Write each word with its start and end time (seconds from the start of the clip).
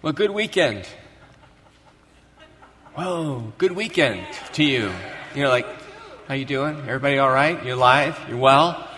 Well, 0.00 0.12
good 0.12 0.30
weekend. 0.30 0.86
Whoa, 2.94 3.52
good 3.58 3.72
weekend 3.72 4.24
to 4.52 4.62
you. 4.62 4.92
You're 5.34 5.48
like, 5.48 5.66
how 6.28 6.34
you 6.34 6.44
doing? 6.44 6.76
Everybody 6.86 7.18
all 7.18 7.32
right? 7.32 7.64
You're 7.64 7.74
alive? 7.74 8.16
You're 8.28 8.38
well? 8.38 8.88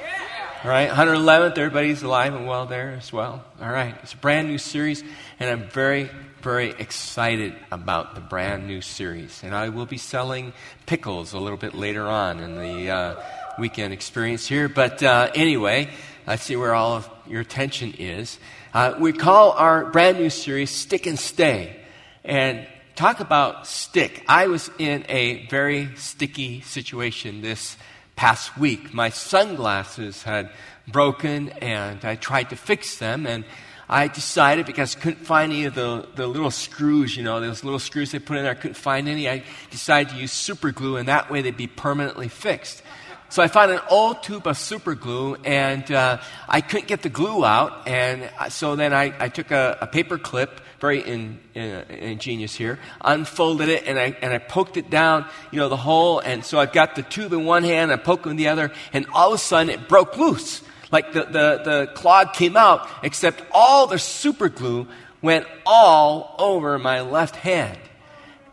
All 0.63 0.71
right, 0.71 0.90
111th, 0.90 1.56
everybody's 1.56 2.03
alive 2.03 2.35
and 2.35 2.47
well 2.47 2.67
there 2.67 2.90
as 2.90 3.10
well. 3.10 3.42
All 3.63 3.71
right, 3.71 3.94
it's 4.03 4.13
a 4.13 4.17
brand 4.19 4.49
new 4.49 4.58
series, 4.58 5.03
and 5.38 5.49
I'm 5.49 5.71
very, 5.71 6.10
very 6.42 6.72
excited 6.72 7.54
about 7.72 8.14
the 8.14 8.21
brand 8.21 8.67
new 8.67 8.82
series. 8.82 9.42
And 9.42 9.54
I 9.54 9.71
will 9.71 9.87
be 9.87 9.96
selling 9.96 10.53
pickles 10.85 11.32
a 11.32 11.38
little 11.38 11.56
bit 11.56 11.72
later 11.72 12.06
on 12.06 12.40
in 12.40 12.56
the 12.56 12.90
uh, 12.90 13.22
weekend 13.58 13.94
experience 13.94 14.46
here. 14.46 14.69
But 14.69 15.03
uh, 15.03 15.30
anyway, 15.35 15.88
I 16.30 16.37
see 16.37 16.55
where 16.55 16.77
all 16.77 16.92
of 16.92 17.10
your 17.27 17.41
attention 17.41 17.92
is. 17.98 18.39
Uh, 18.73 18.95
we 19.01 19.12
call 19.12 19.51
our 19.51 19.87
brand 19.87 20.16
new 20.16 20.30
series 20.30 20.70
Stick 20.70 21.06
and 21.06 21.19
Stay. 21.19 21.77
And 22.23 22.69
talk 22.95 23.19
about 23.19 23.66
stick. 23.66 24.23
I 24.29 24.47
was 24.47 24.70
in 24.79 25.05
a 25.09 25.48
very 25.48 25.89
sticky 25.97 26.61
situation 26.61 27.43
this 27.43 27.77
past 28.15 28.56
week. 28.56 28.95
My 28.95 29.09
sunglasses 29.09 30.23
had 30.23 30.51
broken 30.87 31.48
and 31.48 32.05
I 32.05 32.15
tried 32.15 32.51
to 32.51 32.56
fix 32.56 32.98
them 32.98 33.27
and 33.27 33.45
I 33.89 34.06
decided 34.06 34.67
because 34.67 34.95
I 34.95 35.01
couldn't 35.01 35.27
find 35.27 35.51
any 35.51 35.65
of 35.65 35.75
the, 35.75 36.06
the 36.15 36.28
little 36.28 36.53
screws, 36.53 37.17
you 37.17 37.25
know, 37.25 37.41
those 37.41 37.65
little 37.65 37.81
screws 37.81 38.12
they 38.12 38.20
put 38.20 38.37
in 38.37 38.45
there, 38.45 38.53
I 38.53 38.55
couldn't 38.55 38.75
find 38.75 39.09
any. 39.09 39.28
I 39.28 39.42
decided 39.73 40.12
to 40.12 40.20
use 40.20 40.31
super 40.31 40.70
glue 40.70 40.97
and 40.97 41.09
that 41.09 41.28
way 41.28 41.42
they'd 41.42 41.56
be 41.56 41.67
permanently 41.67 42.28
fixed. 42.28 42.84
So 43.30 43.45
I 43.45 43.47
found 43.47 43.70
an 43.70 43.79
old 43.89 44.25
tube 44.25 44.48
of 44.48 44.59
super 44.59 44.97
glue, 44.97 45.37
and 45.45 45.89
uh, 45.93 46.20
I 46.48 46.61
couldn't 46.61 46.89
get 46.89 47.02
the 47.02 47.09
glue 47.09 47.45
out. 47.45 47.87
And 47.87 48.29
so 48.48 48.75
then 48.75 48.93
I, 48.93 49.15
I 49.20 49.29
took 49.29 49.53
a, 49.53 49.79
a, 49.80 49.87
paper 49.87 50.19
clip, 50.19 50.61
very 50.81 50.98
in, 51.00 51.39
in, 51.55 51.62
ingenious 51.91 52.56
here, 52.56 52.81
unfolded 53.01 53.69
it, 53.69 53.86
and 53.86 54.01
I, 54.01 54.17
and 54.20 54.33
I 54.33 54.39
poked 54.39 54.77
it 54.77 54.91
down, 54.91 55.27
you 55.53 55.61
know, 55.61 55.69
the 55.69 55.77
hole. 55.77 56.19
And 56.19 56.45
so 56.45 56.58
I've 56.58 56.73
got 56.73 56.97
the 56.97 57.03
tube 57.03 57.33
in 57.33 57.45
one 57.45 57.62
hand, 57.62 57.92
I 57.92 57.97
poke 57.98 58.27
it 58.27 58.31
in 58.31 58.36
the 58.36 58.48
other, 58.48 58.73
and 58.92 59.06
all 59.12 59.28
of 59.28 59.34
a 59.34 59.39
sudden 59.39 59.70
it 59.70 59.89
broke 59.89 60.17
loose. 60.17 60.62
Like 60.91 61.12
the, 61.12 61.23
the, 61.23 61.62
the 61.64 61.91
clog 61.95 62.33
came 62.33 62.56
out, 62.56 62.89
except 63.05 63.45
all 63.53 63.86
the 63.86 64.01
super 64.01 64.48
glue 64.48 64.89
went 65.23 65.47
all 65.64 66.34
over 66.41 66.81
my 66.81 67.03
left 67.03 67.36
hand. 67.36 67.78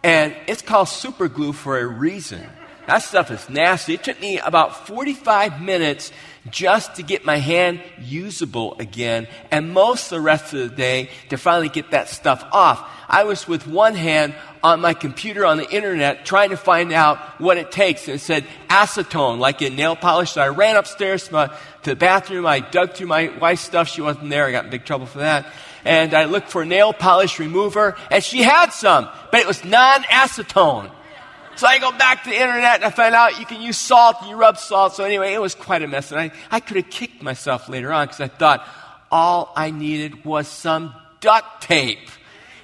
And 0.03 0.36
it's 0.45 0.61
called 0.61 0.88
super 0.88 1.28
glue 1.30 1.52
for 1.52 1.80
a 1.80 1.88
reason. 1.88 2.48
That 2.88 2.99
stuff 2.99 3.31
is 3.31 3.49
nasty. 3.49 3.95
It 3.95 4.03
took 4.03 4.19
me 4.21 4.39
about 4.39 4.88
45 4.88 5.61
minutes 5.61 6.13
just 6.49 6.95
to 6.95 7.03
get 7.03 7.25
my 7.25 7.35
hand 7.35 7.81
usable 7.99 8.77
again, 8.80 9.27
and 9.52 9.73
most 9.73 10.05
of 10.05 10.17
the 10.17 10.21
rest 10.21 10.53
of 10.53 10.59
the 10.69 10.73
day 10.73 11.09
to 11.27 11.38
finally 11.38 11.67
get 11.67 11.91
that 11.91 12.08
stuff 12.08 12.45
off. 12.53 12.89
I 13.09 13.25
was 13.25 13.45
with 13.45 13.67
one 13.67 13.95
hand 13.95 14.35
on 14.63 14.80
my 14.80 14.93
computer 14.93 15.45
on 15.45 15.58
the 15.58 15.69
internet 15.69 16.25
trying 16.25 16.52
to 16.52 16.58
find 16.58 16.93
out 16.93 17.19
what 17.39 17.58
it 17.58 17.71
takes. 17.71 18.08
And 18.08 18.15
it 18.15 18.19
said 18.19 18.45
acetone, 18.69 19.39
like 19.39 19.61
in 19.61 19.75
nail 19.75 19.97
polish. 19.97 20.31
So 20.31 20.41
I 20.41 20.47
ran 20.47 20.77
upstairs 20.77 21.27
to, 21.27 21.33
my, 21.33 21.47
to 21.83 21.91
the 21.91 21.95
bathroom. 21.95 22.45
I 22.45 22.61
dug 22.61 22.93
through 22.93 23.08
my 23.08 23.38
wife's 23.38 23.63
stuff. 23.63 23.88
She 23.88 24.02
wasn't 24.02 24.30
there. 24.30 24.45
I 24.45 24.52
got 24.52 24.65
in 24.65 24.71
big 24.71 24.85
trouble 24.85 25.05
for 25.05 25.19
that. 25.19 25.45
And 25.85 26.13
I 26.13 26.25
looked 26.25 26.49
for 26.49 26.65
nail 26.65 26.91
polish 26.91 27.39
remover, 27.39 27.95
and 28.11 28.21
she 28.23 28.43
had 28.43 28.71
some, 28.71 29.08
but 29.31 29.39
it 29.39 29.47
was 29.47 29.63
non 29.63 30.03
acetone. 30.03 30.91
So 31.58 31.66
I 31.66 31.80
go 31.80 31.91
back 31.91 32.23
to 32.23 32.30
the 32.30 32.36
internet 32.36 32.75
and 32.75 32.86
I 32.86 32.91
find 32.91 33.16
out 33.16 33.39
you 33.39 33.45
can 33.45 33.61
use 33.61 33.77
salt 33.77 34.17
and 34.22 34.30
you 34.30 34.36
rub 34.36 34.59
salt. 34.59 34.94
So 34.94 35.03
anyway, 35.03 35.33
it 35.33 35.41
was 35.41 35.55
quite 35.55 35.81
a 35.81 35.88
mess. 35.88 36.11
And 36.11 36.22
I, 36.22 36.31
I 36.52 36.59
could 36.59 36.77
have 36.77 36.89
kicked 36.91 37.23
myself 37.23 37.67
later 37.67 37.91
on 37.91 38.05
because 38.05 38.22
I 38.22 38.27
thought 38.27 38.67
all 39.11 39.52
I 39.55 39.72
needed 39.72 40.23
was 40.23 40.47
some 40.47 40.94
duct 41.19 41.64
tape. 41.64 42.09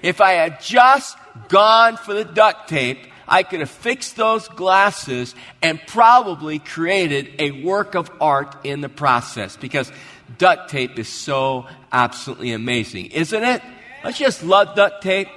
If 0.03 0.21
I 0.21 0.33
had 0.33 0.61
just 0.61 1.17
gone 1.47 1.97
for 1.97 2.13
the 2.13 2.23
duct 2.23 2.69
tape, 2.69 2.99
I 3.27 3.41
could 3.41 3.61
have 3.61 3.69
fixed 3.71 4.15
those 4.15 4.47
glasses 4.49 5.33
and 5.63 5.81
probably 5.87 6.59
created 6.59 7.31
a 7.39 7.63
work 7.63 7.95
of 7.95 8.11
art 8.21 8.63
in 8.63 8.81
the 8.81 8.89
process 8.89 9.57
because 9.57 9.91
duct 10.37 10.69
tape 10.69 10.99
is 10.99 11.07
so 11.07 11.65
absolutely 11.91 12.51
amazing, 12.51 13.07
isn't 13.07 13.43
it? 13.43 13.63
Let's 14.03 14.19
just 14.19 14.43
love 14.43 14.75
duct 14.75 15.01
tape. 15.01 15.29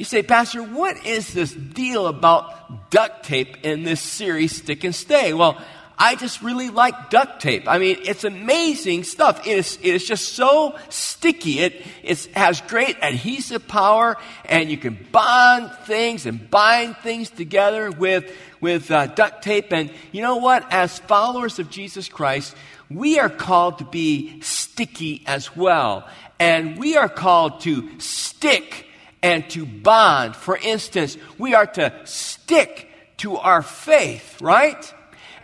You 0.00 0.06
say, 0.06 0.22
Pastor, 0.22 0.62
what 0.62 1.04
is 1.04 1.34
this 1.34 1.52
deal 1.52 2.06
about 2.06 2.90
duct 2.90 3.22
tape 3.22 3.66
in 3.66 3.82
this 3.82 4.00
series, 4.00 4.56
Stick 4.56 4.82
and 4.82 4.94
Stay? 4.94 5.34
Well, 5.34 5.60
I 5.98 6.14
just 6.14 6.40
really 6.40 6.70
like 6.70 7.10
duct 7.10 7.42
tape. 7.42 7.68
I 7.68 7.76
mean, 7.76 7.98
it's 8.06 8.24
amazing 8.24 9.04
stuff. 9.04 9.46
It 9.46 9.58
is, 9.58 9.76
it 9.82 9.94
is 9.96 10.06
just 10.06 10.32
so 10.32 10.74
sticky. 10.88 11.58
It, 11.58 11.86
it 12.02 12.24
has 12.32 12.62
great 12.62 12.96
adhesive 13.02 13.68
power, 13.68 14.16
and 14.46 14.70
you 14.70 14.78
can 14.78 15.06
bond 15.12 15.70
things 15.84 16.24
and 16.24 16.50
bind 16.50 16.96
things 17.02 17.28
together 17.28 17.90
with, 17.90 18.34
with 18.58 18.90
uh, 18.90 19.08
duct 19.08 19.42
tape. 19.42 19.70
And 19.70 19.92
you 20.12 20.22
know 20.22 20.36
what? 20.36 20.66
As 20.72 20.98
followers 21.00 21.58
of 21.58 21.68
Jesus 21.68 22.08
Christ, 22.08 22.56
we 22.88 23.18
are 23.18 23.28
called 23.28 23.80
to 23.80 23.84
be 23.84 24.40
sticky 24.40 25.24
as 25.26 25.54
well. 25.54 26.08
And 26.38 26.78
we 26.78 26.96
are 26.96 27.10
called 27.10 27.60
to 27.64 28.00
stick 28.00 28.86
and 29.22 29.48
to 29.50 29.66
bond. 29.66 30.36
For 30.36 30.56
instance, 30.56 31.16
we 31.38 31.54
are 31.54 31.66
to 31.66 31.92
stick 32.04 32.88
to 33.18 33.36
our 33.36 33.62
faith, 33.62 34.40
right? 34.40 34.94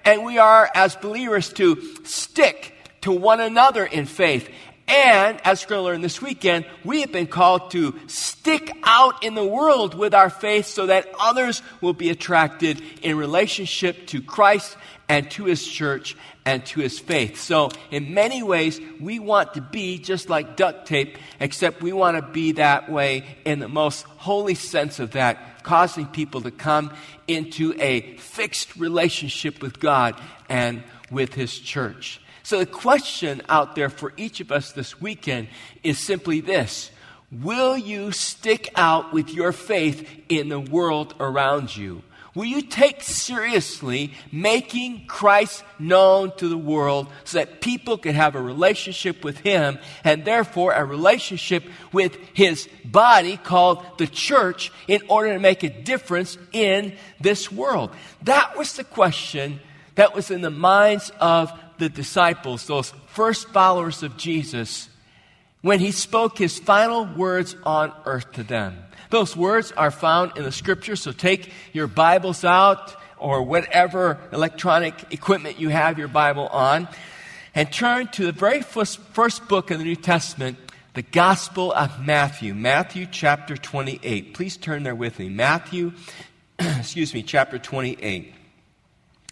And 0.04 0.25
we 0.25 0.38
are, 0.38 0.70
as 0.75 0.97
believers, 0.97 1.53
to 1.54 1.82
stick 2.04 2.75
to 3.03 3.12
one 3.12 3.41
another 3.41 3.84
in 3.84 4.06
faith. 4.06 4.48
And, 4.88 5.41
as 5.44 5.64
we're 5.64 5.70
going 5.70 5.81
to 5.81 5.84
learn 5.84 6.00
this 6.00 6.22
weekend, 6.22 6.64
we 6.84 7.00
have 7.00 7.10
been 7.10 7.26
called 7.26 7.72
to 7.72 7.98
stick 8.06 8.72
out 8.84 9.25
in 9.25 9.34
the 9.34 9.44
world 9.44 9.94
with 9.97 10.14
our 10.14 10.31
faith 10.31 10.66
so 10.66 10.87
that 10.87 11.08
others 11.19 11.60
will 11.81 11.93
be 11.93 12.10
attracted 12.10 12.81
in 13.03 13.16
relationship 13.16 14.06
to 14.08 14.22
Christ 14.22 14.76
and 15.09 15.31
to 15.33 15.44
His 15.44 15.67
church 15.67 16.17
and 16.47 16.65
to 16.65 16.81
his 16.81 16.99
faith. 16.99 17.39
So, 17.39 17.71
in 17.91 18.15
many 18.15 18.43
ways, 18.43 18.81
we 19.00 19.19
want 19.19 19.55
to 19.55 19.61
be 19.61 19.99
just 19.99 20.31
like 20.31 20.56
duct 20.56 20.87
tape, 20.87 21.19
except 21.41 21.83
we 21.83 21.93
want 21.93 22.17
to 22.17 22.22
be 22.22 22.53
that 22.53 22.91
way 22.91 23.25
in 23.44 23.59
the 23.59 23.69
most 23.69 24.05
holy 24.05 24.55
sense 24.55 25.00
of 25.00 25.11
that, 25.11 25.65
causing 25.65 26.06
people 26.06 26.41
to 26.43 26.53
come 26.53 26.94
into 27.27 27.75
a 27.81 28.17
fixed 28.19 28.77
relationship 28.77 29.61
with 29.61 29.81
God 29.81 30.19
and 30.49 30.84
with 31.11 31.34
his 31.34 31.59
church. 31.59 32.21
So, 32.44 32.61
the 32.61 32.67
question 32.67 33.43
out 33.49 33.75
there 33.75 33.91
for 33.91 34.12
each 34.17 34.41
of 34.41 34.53
us 34.53 34.71
this 34.71 35.00
weekend 35.00 35.49
is 35.83 35.99
simply 35.99 36.41
this 36.41 36.93
Will 37.33 37.77
you 37.77 38.12
stick 38.12 38.71
out 38.77 39.12
with 39.12 39.34
your 39.34 39.50
faith 39.50 40.09
in 40.28 40.49
the 40.49 40.61
world 40.61 41.12
around 41.19 41.77
you? 41.77 42.05
Will 42.36 42.44
you 42.44 42.60
take 42.60 43.02
seriously 43.02 44.12
making 44.30 45.06
Christ 45.06 45.64
known 45.78 46.36
to 46.36 46.48
the 46.48 46.58
world 46.58 47.08
so 47.24 47.38
that 47.38 47.62
people 47.62 47.97
can 47.97 48.14
have 48.14 48.34
a 48.34 48.42
relationship 48.42 49.24
with 49.24 49.38
Him 49.38 49.78
and 50.04 50.22
therefore 50.22 50.72
a 50.72 50.84
relationship 50.84 51.64
with 51.92 52.14
His 52.34 52.69
body 52.84 53.38
called 53.38 53.86
the 53.96 54.06
church 54.06 54.70
in 54.86 55.00
order 55.08 55.32
to 55.32 55.38
make 55.38 55.62
a 55.62 55.70
difference 55.70 56.36
in 56.52 56.94
this 57.19 57.50
world? 57.50 57.91
That 58.25 58.54
was 58.58 58.75
the 58.75 58.84
question 58.84 59.58
that 59.94 60.14
was 60.14 60.30
in 60.30 60.42
the 60.42 60.50
minds 60.50 61.10
of 61.19 61.50
the 61.78 61.88
disciples, 61.88 62.66
those 62.66 62.92
first 63.06 63.48
followers 63.48 64.02
of 64.02 64.19
Jesus, 64.19 64.91
when 65.62 65.80
He 65.80 65.91
spoke 65.91 66.36
His 66.36 66.58
final 66.58 67.06
words 67.06 67.56
on 67.64 67.94
earth 68.04 68.32
to 68.32 68.42
them. 68.42 68.85
Those 69.11 69.37
words 69.37 69.72
are 69.72 69.91
found 69.91 70.37
in 70.37 70.44
the 70.44 70.53
scripture, 70.53 70.97
so 70.97 71.12
take 71.12 71.53
your 71.72 71.87
Bibles 71.87 72.44
out 72.44 72.94
or 73.19 73.43
whatever 73.43 74.19
electronic 74.33 75.12
equipment 75.12 75.59
you 75.61 75.69
have 75.69 75.99
your 75.99 76.09
Bible 76.09 76.49
on 76.49 76.89
and 77.55 77.72
turn 77.72 78.09
to 78.09 78.27
the 78.27 78.33
very 78.33 78.61
first, 78.61 78.99
first 78.99 79.49
book 79.49 79.71
in 79.71 79.79
the 79.79 79.85
New 79.85 79.97
Testament, 79.97 80.58
the 80.93 81.03
Gospel 81.03 81.73
of 81.73 82.05
Matthew, 82.05 82.55
Matthew 82.55 83.06
chapter 83.11 83.56
28. 83.56 84.35
Please 84.35 84.56
turn 84.56 84.82
there 84.82 84.94
with 84.94 85.19
me. 85.19 85.31
Matthew, 85.31 85.93
excuse 86.59 87.14
me, 87.14 87.23
chapter 87.23 87.59
28. 87.59 88.35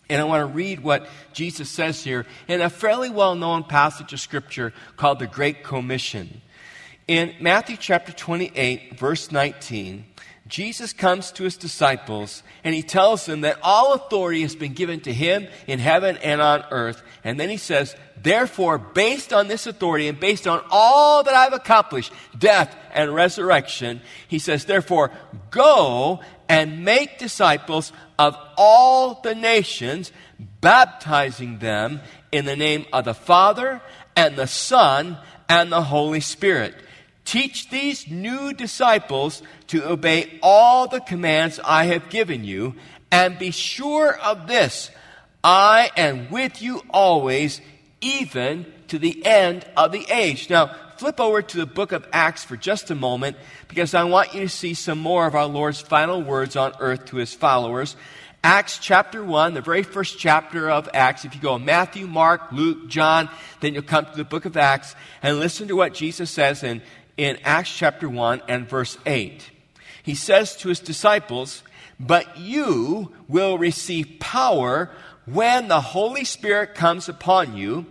And 0.09 0.20
I 0.20 0.25
want 0.25 0.41
to 0.41 0.47
read 0.47 0.81
what 0.81 1.06
Jesus 1.32 1.69
says 1.69 2.03
here 2.03 2.27
in 2.49 2.61
a 2.61 2.70
fairly 2.70 3.11
well 3.11 3.35
known 3.35 3.65
passage 3.65 4.12
of 4.12 4.20
Scripture 4.20 4.73
called 4.97 5.19
the 5.19 5.27
Great 5.27 5.62
Commission. 5.62 6.41
In 7.06 7.35
Matthew 7.39 7.77
chapter 7.77 8.12
28, 8.12 8.99
verse 8.99 9.31
19, 9.31 10.06
Jesus 10.47 10.95
comes 10.95 11.33
to 11.33 11.45
his 11.45 11.59
disciples 11.59 12.43
and 12.62 12.75
he 12.75 12.83
tells 12.83 13.27
them 13.27 13.43
that 13.43 13.59
all 13.62 13.93
authority 13.93 14.41
has 14.41 14.56
been 14.56 14.73
given 14.73 15.01
to 15.01 15.12
him 15.12 15.47
in 15.67 15.79
heaven 15.79 16.17
and 16.19 16.41
on 16.41 16.65
earth. 16.71 17.03
And 17.23 17.39
then 17.39 17.51
he 17.51 17.59
says, 17.59 17.95
Therefore, 18.17 18.79
based 18.79 19.35
on 19.35 19.49
this 19.49 19.67
authority 19.67 20.09
and 20.09 20.19
based 20.19 20.47
on 20.47 20.65
all 20.71 21.23
that 21.23 21.35
I've 21.35 21.53
accomplished, 21.53 22.11
death 22.39 22.75
and 22.93 23.15
resurrection, 23.15 24.01
he 24.29 24.39
says, 24.39 24.65
Therefore, 24.65 25.11
go 25.51 26.21
and 26.49 26.87
make 26.87 27.19
disciples 27.19 27.93
of 28.19 28.35
all 28.56 29.21
the 29.23 29.35
nations, 29.35 30.11
baptizing 30.61 31.59
them 31.59 32.01
in 32.33 32.47
the 32.47 32.56
name 32.56 32.87
of 32.95 33.05
the 33.05 33.15
Father 33.15 33.83
and 34.17 34.37
the 34.37 34.47
Son 34.47 35.19
and 35.51 35.71
the 35.71 35.83
Holy 35.83 36.21
Spirit 36.21 36.75
Teach 37.25 37.71
these 37.71 38.09
new 38.09 38.53
disciples 38.53 39.43
to 39.69 39.88
obey 39.88 40.38
all 40.43 40.87
the 40.87 41.00
commands 41.00 41.59
I 41.65 41.85
have 41.87 42.11
given 42.11 42.44
you, 42.44 42.75
and 43.11 43.38
be 43.38 43.50
sure 43.50 44.17
of 44.19 44.47
this 44.47 44.91
I 45.43 45.91
am 45.97 46.31
with 46.31 46.62
you 46.62 46.82
always, 46.91 47.61
even 48.00 48.67
to 48.88 48.99
the 48.99 49.25
end 49.25 49.67
of 49.76 49.93
the 49.93 50.06
age. 50.11 50.50
Now, 50.50 50.75
flip 50.97 51.19
over 51.19 51.43
to 51.43 51.56
the 51.56 51.67
book 51.67 51.93
of 51.93 52.06
Acts 52.12 52.44
for 52.44 52.56
just 52.56 52.91
a 52.91 52.94
moment, 52.94 53.37
because 53.69 53.94
I 53.94 54.05
want 54.05 54.35
you 54.35 54.41
to 54.41 54.49
see 54.49 54.75
some 54.75 54.99
more 54.99 55.27
of 55.27 55.35
our 55.35 55.47
Lord's 55.47 55.81
final 55.81 56.23
words 56.23 56.56
on 56.56 56.73
earth 56.79 57.06
to 57.06 57.17
his 57.17 57.35
followers. 57.35 57.97
Acts 58.43 58.79
chapter 58.79 59.25
1, 59.25 59.55
the 59.55 59.62
very 59.62 59.82
first 59.82 60.19
chapter 60.19 60.70
of 60.70 60.88
Acts. 60.93 61.25
If 61.25 61.35
you 61.35 61.41
go 61.41 61.59
Matthew, 61.59 62.06
Mark, 62.06 62.53
Luke, 62.53 62.88
John, 62.88 63.31
then 63.61 63.73
you'll 63.73 63.82
come 63.82 64.05
to 64.05 64.17
the 64.17 64.25
book 64.25 64.44
of 64.44 64.56
Acts 64.59 64.94
and 65.23 65.41
listen 65.41 65.69
to 65.69 65.77
what 65.77 65.94
Jesus 65.94 66.31
says 66.31 66.62
in 66.62 66.82
in 67.16 67.38
Acts 67.44 67.75
chapter 67.75 68.08
1 68.08 68.43
and 68.49 68.69
verse 68.69 68.99
8. 69.06 69.50
He 70.02 70.14
says 70.14 70.56
to 70.56 70.69
his 70.69 70.81
disciples, 70.81 71.62
But 71.99 72.38
you 72.38 73.12
will 73.28 73.58
receive 73.58 74.19
power 74.20 74.90
when 75.26 75.69
the 75.69 75.81
Holy 75.81 76.25
Spirit 76.25 76.75
comes 76.75 77.08
upon 77.08 77.56
you, 77.56 77.87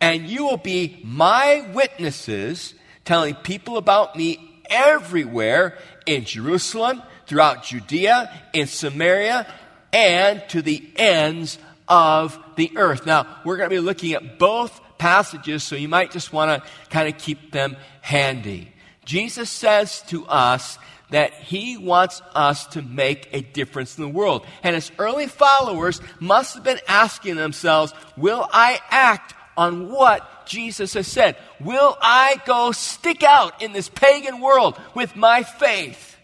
and 0.00 0.26
you 0.26 0.44
will 0.44 0.56
be 0.56 1.00
my 1.04 1.68
witnesses, 1.74 2.74
telling 3.04 3.34
people 3.34 3.76
about 3.76 4.16
me 4.16 4.62
everywhere 4.66 5.76
in 6.06 6.24
Jerusalem, 6.24 7.02
throughout 7.26 7.64
Judea, 7.64 8.30
in 8.52 8.66
Samaria, 8.66 9.46
and 9.92 10.42
to 10.48 10.62
the 10.62 10.88
ends 10.96 11.58
of 11.88 12.38
the 12.56 12.72
earth. 12.76 13.04
Now, 13.04 13.26
we're 13.44 13.56
going 13.56 13.68
to 13.68 13.76
be 13.76 13.80
looking 13.80 14.14
at 14.14 14.38
both 14.38 14.80
passages, 15.00 15.64
so 15.64 15.74
you 15.74 15.88
might 15.88 16.10
just 16.12 16.32
want 16.32 16.62
to 16.62 16.70
kind 16.90 17.08
of 17.12 17.18
keep 17.18 17.50
them 17.50 17.76
handy. 18.02 18.70
Jesus 19.06 19.50
says 19.50 20.02
to 20.08 20.26
us 20.26 20.78
that 21.10 21.32
he 21.32 21.78
wants 21.78 22.22
us 22.34 22.66
to 22.68 22.82
make 22.82 23.28
a 23.32 23.40
difference 23.40 23.96
in 23.98 24.04
the 24.04 24.10
world. 24.10 24.46
And 24.62 24.74
his 24.74 24.92
early 24.98 25.26
followers 25.26 26.00
must 26.20 26.54
have 26.54 26.62
been 26.62 26.78
asking 26.86 27.36
themselves, 27.36 27.94
will 28.16 28.46
I 28.52 28.78
act 28.90 29.34
on 29.56 29.90
what 29.90 30.46
Jesus 30.46 30.94
has 30.94 31.06
said? 31.06 31.36
Will 31.58 31.96
I 32.00 32.40
go 32.44 32.70
stick 32.70 33.22
out 33.22 33.62
in 33.62 33.72
this 33.72 33.88
pagan 33.88 34.40
world 34.40 34.78
with 34.94 35.16
my 35.16 35.42
faith? 35.42 36.16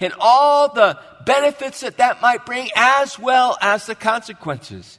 And 0.00 0.12
all 0.20 0.72
the 0.72 0.98
benefits 1.24 1.80
that 1.80 1.96
that 1.96 2.20
might 2.20 2.46
bring, 2.46 2.68
as 2.76 3.18
well 3.18 3.56
as 3.60 3.86
the 3.86 3.96
consequences. 3.96 4.98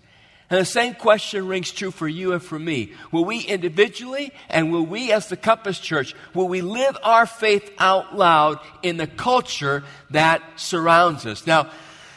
And 0.50 0.60
the 0.60 0.66
same 0.66 0.96
question 0.96 1.48
rings 1.48 1.72
true 1.72 1.92
for 1.92 2.07
you 2.07 2.34
and 2.34 2.42
for 2.42 2.57
me. 2.57 2.94
Will 3.12 3.25
we 3.25 3.42
individually 3.42 4.31
and 4.50 4.72
will 4.72 4.86
we 4.86 5.12
as 5.12 5.28
the 5.28 5.38
Compass 5.38 5.80
Church, 5.80 6.16
will 6.34 6.48
we 6.48 6.62
live 6.62 6.98
our 7.04 7.28
faith 7.28 7.72
out 7.78 8.16
loud 8.16 8.60
in 8.81 8.98
the 8.98 9.06
culture 9.06 9.84
that 10.10 10.42
surrounds 10.56 11.28
us? 11.28 11.46
Now, 11.46 11.69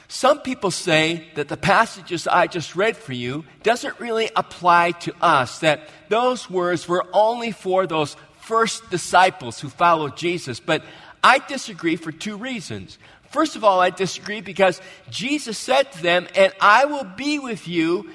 some 0.08 0.40
people 0.40 0.70
say 0.70 1.26
that 1.36 1.48
the 1.48 1.56
passages 1.56 2.26
I 2.26 2.46
just 2.46 2.76
read 2.76 2.96
for 2.96 3.14
you 3.14 3.44
doesn't 3.62 3.98
really 3.98 4.30
apply 4.36 4.92
to 4.92 5.14
us, 5.22 5.60
that 5.60 5.88
those 6.08 6.50
words 6.50 6.86
were 6.86 7.06
only 7.12 7.50
for 7.50 7.86
those 7.86 8.16
first 8.40 8.90
disciples 8.90 9.60
who 9.60 9.68
followed 9.68 10.16
Jesus. 10.16 10.60
But 10.60 10.84
I 11.24 11.38
disagree 11.38 11.96
for 11.96 12.12
two 12.12 12.36
reasons. 12.36 12.98
First 13.32 13.56
of 13.56 13.64
all, 13.64 13.80
I 13.80 13.90
disagree 13.90 14.42
because 14.42 14.80
Jesus 15.10 15.56
said 15.56 15.90
to 15.92 16.02
them, 16.02 16.28
And 16.34 16.52
I 16.60 16.84
will 16.84 17.04
be 17.04 17.38
with 17.38 17.66
you 17.66 18.10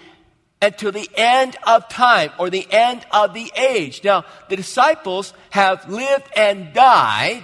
until 0.62 0.92
the 0.92 1.10
end 1.16 1.56
of 1.66 1.90
time 1.90 2.32
or 2.38 2.50
the 2.50 2.68
end 2.70 3.06
of 3.12 3.34
the 3.34 3.52
age. 3.56 4.04
Now, 4.04 4.26
the 4.50 4.56
disciples 4.56 5.34
have 5.50 5.90
lived 5.90 6.28
and 6.36 6.72
died 6.74 7.44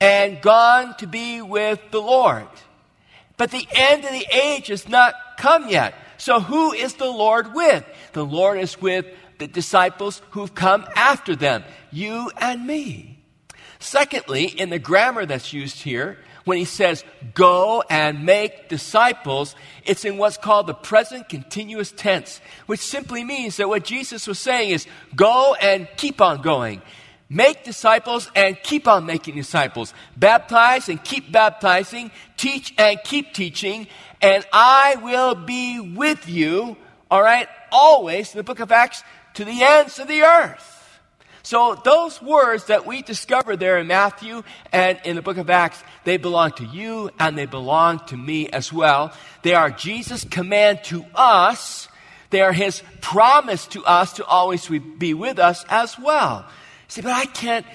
and 0.00 0.42
gone 0.42 0.96
to 0.96 1.06
be 1.06 1.40
with 1.40 1.80
the 1.90 2.00
Lord. 2.00 2.48
But 3.36 3.50
the 3.50 3.66
end 3.72 4.04
of 4.04 4.10
the 4.10 4.26
age 4.32 4.68
has 4.68 4.88
not 4.88 5.14
come 5.38 5.68
yet. 5.68 5.94
So 6.18 6.40
who 6.40 6.72
is 6.72 6.94
the 6.94 7.10
Lord 7.10 7.54
with? 7.54 7.84
The 8.12 8.24
Lord 8.24 8.58
is 8.58 8.80
with 8.80 9.06
the 9.38 9.46
disciples 9.46 10.22
who've 10.30 10.54
come 10.54 10.86
after 10.94 11.34
them, 11.34 11.64
you 11.90 12.30
and 12.38 12.66
me. 12.66 13.18
Secondly, 13.78 14.46
in 14.46 14.70
the 14.70 14.78
grammar 14.78 15.26
that's 15.26 15.52
used 15.52 15.82
here, 15.82 16.18
when 16.44 16.58
he 16.58 16.64
says, 16.64 17.04
go 17.34 17.82
and 17.88 18.24
make 18.24 18.68
disciples, 18.68 19.54
it's 19.84 20.04
in 20.04 20.18
what's 20.18 20.36
called 20.36 20.66
the 20.66 20.74
present 20.74 21.28
continuous 21.28 21.90
tense, 21.90 22.40
which 22.66 22.80
simply 22.80 23.24
means 23.24 23.56
that 23.56 23.68
what 23.68 23.84
Jesus 23.84 24.26
was 24.26 24.38
saying 24.38 24.70
is, 24.70 24.86
go 25.16 25.54
and 25.60 25.88
keep 25.96 26.20
on 26.20 26.42
going. 26.42 26.82
Make 27.30 27.64
disciples 27.64 28.30
and 28.36 28.62
keep 28.62 28.86
on 28.86 29.06
making 29.06 29.34
disciples. 29.34 29.94
Baptize 30.16 30.88
and 30.88 31.02
keep 31.02 31.32
baptizing. 31.32 32.10
Teach 32.36 32.74
and 32.76 33.00
keep 33.02 33.32
teaching. 33.32 33.88
And 34.20 34.46
I 34.52 34.96
will 35.02 35.34
be 35.34 35.80
with 35.80 36.28
you, 36.28 36.76
all 37.10 37.22
right, 37.22 37.48
always, 37.72 38.32
in 38.32 38.38
the 38.38 38.44
book 38.44 38.60
of 38.60 38.70
Acts, 38.70 39.02
to 39.34 39.44
the 39.44 39.62
ends 39.62 39.98
of 39.98 40.06
the 40.06 40.22
earth. 40.22 40.73
So 41.44 41.78
those 41.84 42.22
words 42.22 42.64
that 42.64 42.86
we 42.86 43.02
discover 43.02 43.54
there 43.54 43.76
in 43.76 43.86
Matthew 43.86 44.42
and 44.72 44.98
in 45.04 45.14
the 45.14 45.20
book 45.20 45.36
of 45.36 45.50
Acts, 45.50 45.82
they 46.04 46.16
belong 46.16 46.52
to 46.52 46.64
you 46.64 47.10
and 47.18 47.36
they 47.36 47.44
belong 47.44 47.98
to 48.06 48.16
me 48.16 48.48
as 48.48 48.72
well. 48.72 49.12
They 49.42 49.54
are 49.54 49.68
Jesus' 49.70 50.24
command 50.24 50.82
to 50.84 51.04
us. 51.14 51.86
They 52.30 52.40
are 52.40 52.54
his 52.54 52.82
promise 53.02 53.66
to 53.68 53.84
us 53.84 54.14
to 54.14 54.24
always 54.24 54.66
be 54.66 55.12
with 55.12 55.38
us 55.38 55.66
as 55.68 55.98
well. 55.98 56.46
See, 56.88 57.02
but 57.02 57.12
I 57.12 57.26
can't, 57.26 57.66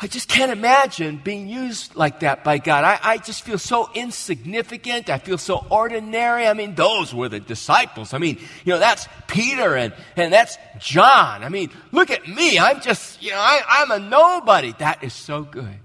I 0.00 0.08
just 0.08 0.28
can't 0.28 0.50
imagine 0.50 1.20
being 1.22 1.48
used 1.48 1.94
like 1.94 2.20
that 2.20 2.42
by 2.42 2.58
God. 2.58 2.84
I, 2.84 2.98
I, 3.00 3.18
just 3.18 3.44
feel 3.44 3.58
so 3.58 3.88
insignificant. 3.94 5.08
I 5.08 5.18
feel 5.18 5.38
so 5.38 5.64
ordinary. 5.70 6.46
I 6.46 6.52
mean, 6.52 6.74
those 6.74 7.14
were 7.14 7.28
the 7.28 7.38
disciples. 7.38 8.12
I 8.12 8.18
mean, 8.18 8.38
you 8.64 8.72
know, 8.72 8.80
that's 8.80 9.06
Peter 9.28 9.76
and, 9.76 9.94
and 10.16 10.32
that's 10.32 10.58
John. 10.80 11.44
I 11.44 11.48
mean, 11.48 11.70
look 11.92 12.10
at 12.10 12.26
me. 12.26 12.58
I'm 12.58 12.80
just, 12.80 13.22
you 13.22 13.30
know, 13.30 13.38
I, 13.38 13.60
I'm 13.68 13.90
a 13.92 14.00
nobody. 14.00 14.74
That 14.78 15.04
is 15.04 15.12
so 15.12 15.42
good. 15.42 15.78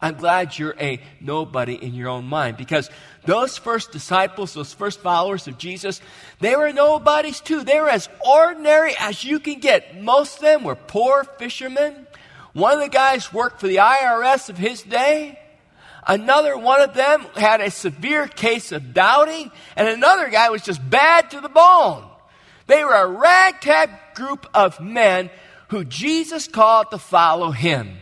I'm 0.00 0.16
glad 0.16 0.58
you're 0.58 0.76
a 0.78 1.00
nobody 1.20 1.74
in 1.74 1.94
your 1.94 2.08
own 2.08 2.26
mind 2.26 2.56
because 2.56 2.90
those 3.24 3.56
first 3.56 3.92
disciples, 3.92 4.52
those 4.52 4.74
first 4.74 5.00
followers 5.00 5.48
of 5.48 5.58
Jesus, 5.58 6.00
they 6.40 6.54
were 6.54 6.72
nobodies 6.72 7.40
too. 7.40 7.64
They 7.64 7.80
were 7.80 7.88
as 7.88 8.08
ordinary 8.26 8.94
as 8.98 9.24
you 9.24 9.40
can 9.40 9.58
get. 9.58 10.00
Most 10.02 10.36
of 10.36 10.42
them 10.42 10.64
were 10.64 10.74
poor 10.74 11.24
fishermen 11.24 12.05
one 12.56 12.72
of 12.72 12.80
the 12.80 12.88
guys 12.88 13.34
worked 13.34 13.60
for 13.60 13.66
the 13.66 13.76
IRS 13.76 14.48
of 14.48 14.56
his 14.56 14.82
day. 14.82 15.38
Another 16.06 16.56
one 16.56 16.80
of 16.80 16.94
them 16.94 17.26
had 17.36 17.60
a 17.60 17.70
severe 17.70 18.26
case 18.26 18.72
of 18.72 18.94
doubting, 18.94 19.50
and 19.76 19.88
another 19.88 20.30
guy 20.30 20.48
was 20.48 20.62
just 20.62 20.80
bad 20.88 21.30
to 21.32 21.42
the 21.42 21.50
bone. 21.50 22.02
They 22.66 22.82
were 22.82 22.94
a 22.94 23.06
ragtag 23.10 23.90
group 24.14 24.46
of 24.54 24.80
men 24.80 25.28
who 25.68 25.84
Jesus 25.84 26.48
called 26.48 26.92
to 26.92 26.98
follow 26.98 27.50
him. 27.50 27.98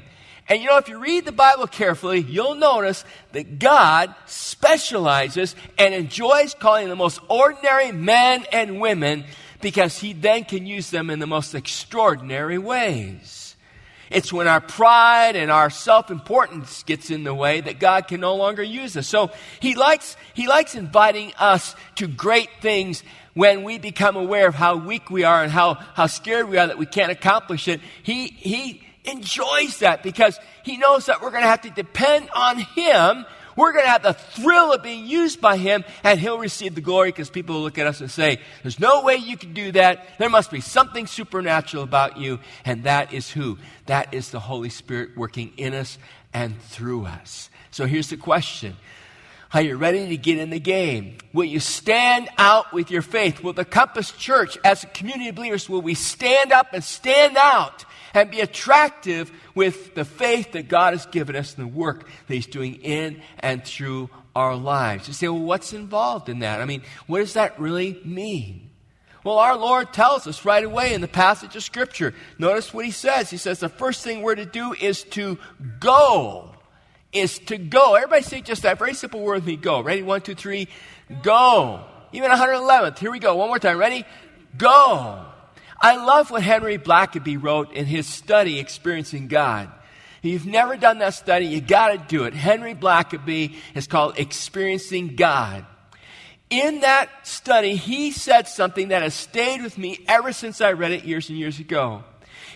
And 0.48 0.62
you 0.62 0.68
know, 0.68 0.78
if 0.78 0.88
you 0.88 1.00
read 1.00 1.24
the 1.24 1.32
Bible 1.32 1.66
carefully, 1.66 2.20
you'll 2.20 2.54
notice 2.54 3.04
that 3.32 3.58
God 3.58 4.14
specializes 4.26 5.56
and 5.76 5.94
enjoys 5.94 6.54
calling 6.54 6.88
the 6.88 6.94
most 6.94 7.18
ordinary 7.28 7.90
men 7.90 8.44
and 8.52 8.80
women 8.80 9.24
because 9.60 9.98
he 9.98 10.12
then 10.12 10.44
can 10.44 10.64
use 10.64 10.90
them 10.90 11.10
in 11.10 11.18
the 11.18 11.26
most 11.26 11.56
extraordinary 11.56 12.58
ways. 12.58 13.43
It's 14.10 14.32
when 14.32 14.48
our 14.48 14.60
pride 14.60 15.36
and 15.36 15.50
our 15.50 15.70
self-importance 15.70 16.82
gets 16.84 17.10
in 17.10 17.24
the 17.24 17.34
way 17.34 17.60
that 17.60 17.78
God 17.78 18.08
can 18.08 18.20
no 18.20 18.36
longer 18.36 18.62
use 18.62 18.96
us. 18.96 19.06
So 19.06 19.30
he 19.60 19.74
likes, 19.74 20.16
he 20.34 20.46
likes 20.46 20.74
inviting 20.74 21.32
us 21.38 21.74
to 21.96 22.06
great 22.06 22.50
things 22.60 23.02
when 23.34 23.64
we 23.64 23.78
become 23.78 24.16
aware 24.16 24.46
of 24.46 24.54
how 24.54 24.76
weak 24.76 25.10
we 25.10 25.24
are 25.24 25.42
and 25.42 25.50
how, 25.50 25.74
how 25.74 26.06
scared 26.06 26.48
we 26.48 26.58
are 26.58 26.66
that 26.66 26.78
we 26.78 26.86
can't 26.86 27.10
accomplish 27.10 27.68
it. 27.68 27.80
He, 28.02 28.28
he 28.28 28.82
enjoys 29.04 29.78
that 29.80 30.02
because 30.02 30.38
he 30.62 30.76
knows 30.76 31.06
that 31.06 31.20
we're 31.20 31.30
going 31.30 31.42
to 31.42 31.48
have 31.48 31.62
to 31.62 31.70
depend 31.70 32.28
on 32.34 32.58
him 32.58 33.26
we're 33.56 33.72
going 33.72 33.84
to 33.84 33.90
have 33.90 34.02
the 34.02 34.14
thrill 34.14 34.72
of 34.72 34.82
being 34.82 35.06
used 35.06 35.40
by 35.40 35.56
Him, 35.56 35.84
and 36.02 36.18
He'll 36.18 36.38
receive 36.38 36.74
the 36.74 36.80
glory 36.80 37.10
because 37.10 37.30
people 37.30 37.56
will 37.56 37.62
look 37.62 37.78
at 37.78 37.86
us 37.86 38.00
and 38.00 38.10
say, 38.10 38.40
There's 38.62 38.80
no 38.80 39.02
way 39.02 39.16
you 39.16 39.36
can 39.36 39.52
do 39.52 39.72
that. 39.72 40.06
There 40.18 40.30
must 40.30 40.50
be 40.50 40.60
something 40.60 41.06
supernatural 41.06 41.82
about 41.82 42.16
you. 42.16 42.40
And 42.64 42.84
that 42.84 43.12
is 43.12 43.30
who? 43.30 43.58
That 43.86 44.12
is 44.14 44.30
the 44.30 44.40
Holy 44.40 44.70
Spirit 44.70 45.16
working 45.16 45.52
in 45.56 45.74
us 45.74 45.98
and 46.32 46.60
through 46.60 47.06
us. 47.06 47.50
So 47.70 47.86
here's 47.86 48.10
the 48.10 48.16
question. 48.16 48.76
Are 49.54 49.62
you 49.62 49.76
ready 49.76 50.08
to 50.08 50.16
get 50.16 50.38
in 50.38 50.50
the 50.50 50.58
game? 50.58 51.18
Will 51.32 51.44
you 51.44 51.60
stand 51.60 52.28
out 52.38 52.72
with 52.72 52.90
your 52.90 53.02
faith? 53.02 53.40
Will 53.40 53.52
the 53.52 53.64
Compass 53.64 54.10
Church, 54.10 54.58
as 54.64 54.82
a 54.82 54.88
community 54.88 55.28
of 55.28 55.36
believers, 55.36 55.68
will 55.68 55.80
we 55.80 55.94
stand 55.94 56.50
up 56.50 56.72
and 56.72 56.82
stand 56.82 57.36
out 57.36 57.84
and 58.14 58.30
be 58.30 58.40
attractive 58.40 59.30
with 59.54 59.94
the 59.94 60.04
faith 60.04 60.52
that 60.52 60.68
God 60.68 60.94
has 60.94 61.06
given 61.06 61.36
us 61.36 61.54
and 61.56 61.64
the 61.64 61.76
work 61.76 62.08
that 62.26 62.34
He's 62.34 62.46
doing 62.46 62.76
in 62.76 63.20
and 63.40 63.64
through 63.64 64.08
our 64.34 64.56
lives. 64.56 65.08
You 65.08 65.14
say, 65.14 65.28
well, 65.28 65.42
what's 65.42 65.72
involved 65.72 66.28
in 66.28 66.38
that? 66.38 66.60
I 66.60 66.64
mean, 66.64 66.82
what 67.06 67.18
does 67.18 67.34
that 67.34 67.58
really 67.60 68.00
mean? 68.04 68.70
Well, 69.24 69.38
our 69.38 69.56
Lord 69.56 69.92
tells 69.92 70.26
us 70.26 70.44
right 70.44 70.62
away 70.62 70.92
in 70.92 71.00
the 71.00 71.08
passage 71.08 71.56
of 71.56 71.62
Scripture. 71.62 72.14
Notice 72.38 72.72
what 72.72 72.84
He 72.84 72.90
says. 72.90 73.30
He 73.30 73.36
says 73.36 73.60
the 73.60 73.68
first 73.68 74.04
thing 74.04 74.22
we're 74.22 74.34
to 74.34 74.46
do 74.46 74.74
is 74.74 75.02
to 75.04 75.38
go. 75.80 76.50
Is 77.12 77.38
to 77.40 77.56
go. 77.56 77.94
Everybody 77.94 78.22
say 78.22 78.40
just 78.40 78.62
that 78.62 78.78
very 78.78 78.92
simple 78.92 79.20
word 79.20 79.36
with 79.36 79.46
me 79.46 79.56
go. 79.56 79.80
Ready? 79.80 80.02
One, 80.02 80.20
two, 80.20 80.34
three. 80.34 80.68
Go. 81.22 81.84
Even 82.12 82.30
111th. 82.30 82.98
Here 82.98 83.10
we 83.10 83.18
go. 83.18 83.36
One 83.36 83.48
more 83.48 83.58
time. 83.58 83.78
Ready? 83.78 84.04
Go. 84.58 85.24
I 85.84 85.96
love 86.04 86.30
what 86.30 86.42
Henry 86.42 86.78
Blackaby 86.78 87.40
wrote 87.40 87.72
in 87.72 87.84
his 87.84 88.06
study, 88.06 88.58
Experiencing 88.58 89.28
God. 89.28 89.70
If 90.22 90.30
you've 90.30 90.46
never 90.46 90.76
done 90.76 90.98
that 91.00 91.12
study, 91.12 91.44
you 91.44 91.60
got 91.60 91.88
to 91.88 91.98
do 91.98 92.24
it. 92.24 92.32
Henry 92.32 92.74
Blackaby 92.74 93.54
is 93.74 93.86
called 93.86 94.18
Experiencing 94.18 95.14
God 95.14 95.66
in 96.50 96.80
that 96.80 97.26
study, 97.26 97.74
he 97.74 98.10
said 98.10 98.46
something 98.46 98.88
that 98.88 99.02
has 99.02 99.14
stayed 99.14 99.62
with 99.62 99.76
me 99.78 100.04
ever 100.06 100.32
since 100.32 100.60
I 100.60 100.72
read 100.72 100.92
it 100.92 101.04
years 101.04 101.28
and 101.28 101.38
years 101.38 101.58
ago. 101.58 102.04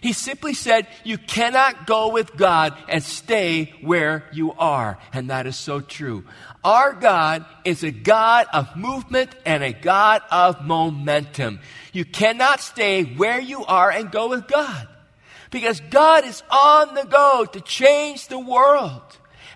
He 0.01 0.13
simply 0.13 0.55
said, 0.55 0.87
You 1.05 1.19
cannot 1.19 1.87
go 1.87 2.09
with 2.09 2.37
God 2.37 2.77
and 2.89 3.03
stay 3.03 3.75
where 3.83 4.25
you 4.33 4.53
are. 4.53 4.99
And 5.13 5.31
that 5.31 5.47
is 5.47 5.57
so 5.57 5.81
true. 5.81 6.25
Our 6.65 6.93
God 6.93 7.45
is 7.65 7.83
a 7.83 7.91
God 7.91 8.47
of 8.53 8.77
movement 8.77 9.35
and 9.45 9.63
a 9.63 9.73
God 9.73 10.23
of 10.31 10.65
momentum. 10.65 11.61
You 11.93 12.05
cannot 12.05 12.61
stay 12.61 13.05
where 13.05 13.41
you 13.41 13.65
are 13.65 13.91
and 13.91 14.11
go 14.11 14.29
with 14.29 14.47
God. 14.49 14.89
Because 15.51 15.81
God 15.81 16.25
is 16.25 16.43
on 16.51 16.95
the 16.95 17.05
go 17.05 17.47
to 17.53 17.61
change 17.61 18.29
the 18.29 18.39
world. 18.39 19.03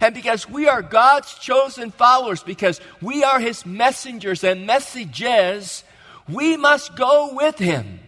And 0.00 0.14
because 0.14 0.49
we 0.49 0.69
are 0.69 0.83
God's 0.83 1.33
chosen 1.35 1.93
followers, 1.93 2.43
because 2.43 2.81
we 3.00 3.23
are 3.23 3.38
His 3.38 3.64
messengers 3.64 4.43
and 4.43 4.67
messages, 4.67 5.85
we 6.29 6.57
must 6.57 6.97
go 6.97 7.35
with 7.35 7.59
Him. 7.59 8.00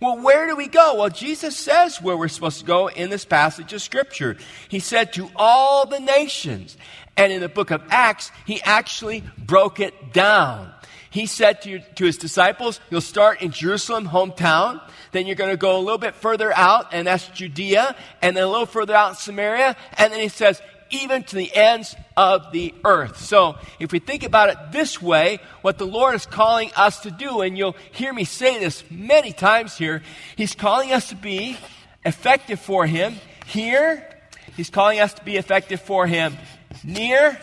Well, 0.00 0.18
where 0.18 0.46
do 0.46 0.56
we 0.56 0.66
go? 0.66 0.94
Well, 0.94 1.10
Jesus 1.10 1.56
says 1.56 2.00
where 2.00 2.16
we're 2.16 2.28
supposed 2.28 2.60
to 2.60 2.64
go 2.64 2.88
in 2.88 3.10
this 3.10 3.26
passage 3.26 3.74
of 3.74 3.82
Scripture. 3.82 4.38
He 4.68 4.78
said 4.78 5.12
to 5.12 5.30
all 5.36 5.84
the 5.86 6.00
nations. 6.00 6.78
And 7.18 7.30
in 7.30 7.40
the 7.40 7.50
book 7.50 7.70
of 7.70 7.82
Acts, 7.90 8.32
he 8.46 8.62
actually 8.62 9.22
broke 9.36 9.78
it 9.78 10.14
down. 10.14 10.72
He 11.10 11.26
said 11.26 11.60
to, 11.62 11.80
to 11.96 12.04
his 12.04 12.16
disciples, 12.16 12.80
You'll 12.88 13.02
start 13.02 13.42
in 13.42 13.50
Jerusalem, 13.50 14.06
hometown. 14.06 14.80
Then 15.12 15.26
you're 15.26 15.36
going 15.36 15.50
to 15.50 15.56
go 15.58 15.76
a 15.76 15.82
little 15.82 15.98
bit 15.98 16.14
further 16.14 16.50
out, 16.56 16.86
and 16.92 17.06
that's 17.06 17.28
Judea. 17.28 17.94
And 18.22 18.36
then 18.36 18.44
a 18.44 18.48
little 18.48 18.64
further 18.64 18.94
out, 18.94 19.18
Samaria. 19.18 19.76
And 19.98 20.12
then 20.12 20.20
he 20.20 20.28
says, 20.28 20.62
even 20.90 21.22
to 21.24 21.36
the 21.36 21.54
ends 21.54 21.94
of 22.16 22.52
the 22.52 22.74
earth. 22.84 23.18
So, 23.18 23.56
if 23.78 23.92
we 23.92 23.98
think 23.98 24.22
about 24.22 24.50
it 24.50 24.56
this 24.72 25.00
way, 25.00 25.38
what 25.62 25.78
the 25.78 25.86
Lord 25.86 26.14
is 26.14 26.26
calling 26.26 26.70
us 26.76 27.00
to 27.00 27.10
do, 27.10 27.40
and 27.40 27.56
you'll 27.56 27.76
hear 27.92 28.12
me 28.12 28.24
say 28.24 28.58
this 28.58 28.84
many 28.90 29.32
times 29.32 29.76
here, 29.76 30.02
He's 30.36 30.54
calling 30.54 30.92
us 30.92 31.08
to 31.10 31.16
be 31.16 31.56
effective 32.04 32.60
for 32.60 32.86
Him 32.86 33.14
here, 33.46 34.06
He's 34.56 34.70
calling 34.70 35.00
us 35.00 35.14
to 35.14 35.24
be 35.24 35.36
effective 35.36 35.80
for 35.80 36.06
Him 36.06 36.36
near, 36.84 37.38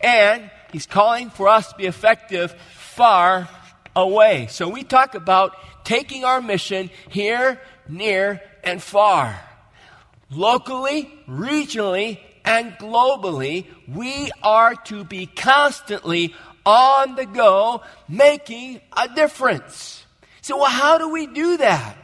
and 0.00 0.50
He's 0.72 0.86
calling 0.86 1.30
for 1.30 1.48
us 1.48 1.70
to 1.72 1.76
be 1.76 1.86
effective 1.86 2.52
far 2.74 3.48
away. 3.94 4.46
So, 4.50 4.68
we 4.68 4.82
talk 4.82 5.14
about 5.14 5.54
taking 5.84 6.24
our 6.24 6.40
mission 6.40 6.90
here, 7.08 7.60
near, 7.88 8.42
and 8.62 8.82
far 8.82 9.40
locally, 10.30 11.12
regionally, 11.28 12.18
and 12.46 12.72
globally, 12.74 13.66
we 13.86 14.30
are 14.42 14.74
to 14.86 15.04
be 15.04 15.26
constantly 15.26 16.34
on 16.64 17.16
the 17.16 17.26
go, 17.26 17.82
making 18.08 18.80
a 18.96 19.08
difference. 19.08 20.04
So, 20.40 20.56
well, 20.58 20.70
how 20.70 20.96
do 20.98 21.10
we 21.10 21.26
do 21.26 21.58
that? 21.58 21.96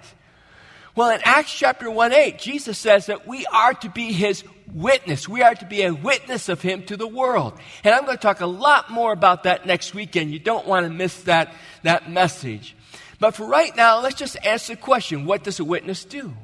Well, 0.94 1.10
in 1.10 1.20
Acts 1.24 1.52
chapter 1.52 1.90
1 1.90 2.12
8, 2.12 2.38
Jesus 2.38 2.76
says 2.76 3.06
that 3.06 3.26
we 3.26 3.46
are 3.46 3.72
to 3.74 3.88
be 3.88 4.12
his 4.12 4.44
witness. 4.74 5.28
We 5.28 5.42
are 5.42 5.54
to 5.54 5.64
be 5.64 5.82
a 5.82 5.94
witness 5.94 6.48
of 6.48 6.60
him 6.60 6.82
to 6.84 6.96
the 6.96 7.06
world. 7.06 7.58
And 7.82 7.94
I'm 7.94 8.04
going 8.04 8.16
to 8.18 8.22
talk 8.22 8.40
a 8.40 8.46
lot 8.46 8.90
more 8.90 9.12
about 9.12 9.44
that 9.44 9.64
next 9.64 9.94
weekend. 9.94 10.32
You 10.32 10.38
don't 10.38 10.66
want 10.66 10.84
to 10.84 10.90
miss 10.90 11.22
that, 11.22 11.54
that 11.82 12.10
message. 12.10 12.76
But 13.18 13.34
for 13.34 13.46
right 13.46 13.74
now, 13.76 14.00
let's 14.00 14.16
just 14.16 14.36
answer 14.44 14.74
the 14.74 14.80
question 14.80 15.24
what 15.24 15.44
does 15.44 15.60
a 15.60 15.64
witness 15.64 16.04
do? 16.04 16.34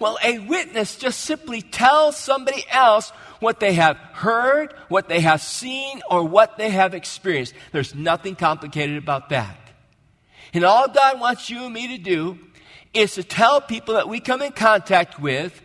Well, 0.00 0.18
a 0.24 0.38
witness 0.38 0.96
just 0.96 1.20
simply 1.20 1.60
tells 1.60 2.16
somebody 2.16 2.64
else 2.70 3.10
what 3.38 3.60
they 3.60 3.74
have 3.74 3.96
heard, 3.98 4.74
what 4.88 5.08
they 5.08 5.20
have 5.20 5.42
seen, 5.42 6.00
or 6.10 6.24
what 6.24 6.56
they 6.56 6.70
have 6.70 6.94
experienced. 6.94 7.54
There's 7.70 7.94
nothing 7.94 8.34
complicated 8.34 8.96
about 8.96 9.28
that. 9.28 9.58
And 10.54 10.64
all 10.64 10.88
God 10.88 11.20
wants 11.20 11.50
you 11.50 11.64
and 11.64 11.74
me 11.74 11.96
to 11.96 12.02
do 12.02 12.38
is 12.94 13.14
to 13.14 13.22
tell 13.22 13.60
people 13.60 13.94
that 13.94 14.08
we 14.08 14.20
come 14.20 14.42
in 14.42 14.52
contact 14.52 15.20
with 15.20 15.60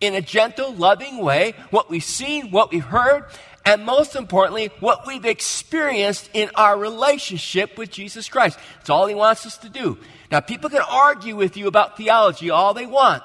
in 0.00 0.14
a 0.14 0.20
gentle, 0.20 0.74
loving 0.74 1.18
way 1.18 1.54
what 1.70 1.88
we've 1.88 2.04
seen, 2.04 2.50
what 2.50 2.72
we've 2.72 2.84
heard, 2.84 3.26
and 3.64 3.84
most 3.84 4.16
importantly, 4.16 4.70
what 4.80 5.06
we've 5.06 5.24
experienced 5.24 6.30
in 6.34 6.50
our 6.56 6.76
relationship 6.76 7.78
with 7.78 7.90
Jesus 7.90 8.28
Christ. 8.28 8.58
That's 8.78 8.90
all 8.90 9.06
He 9.06 9.14
wants 9.14 9.46
us 9.46 9.58
to 9.58 9.68
do. 9.68 9.98
Now, 10.30 10.40
people 10.40 10.68
can 10.68 10.82
argue 10.88 11.36
with 11.36 11.56
you 11.56 11.68
about 11.68 11.96
theology 11.96 12.50
all 12.50 12.74
they 12.74 12.86
want. 12.86 13.22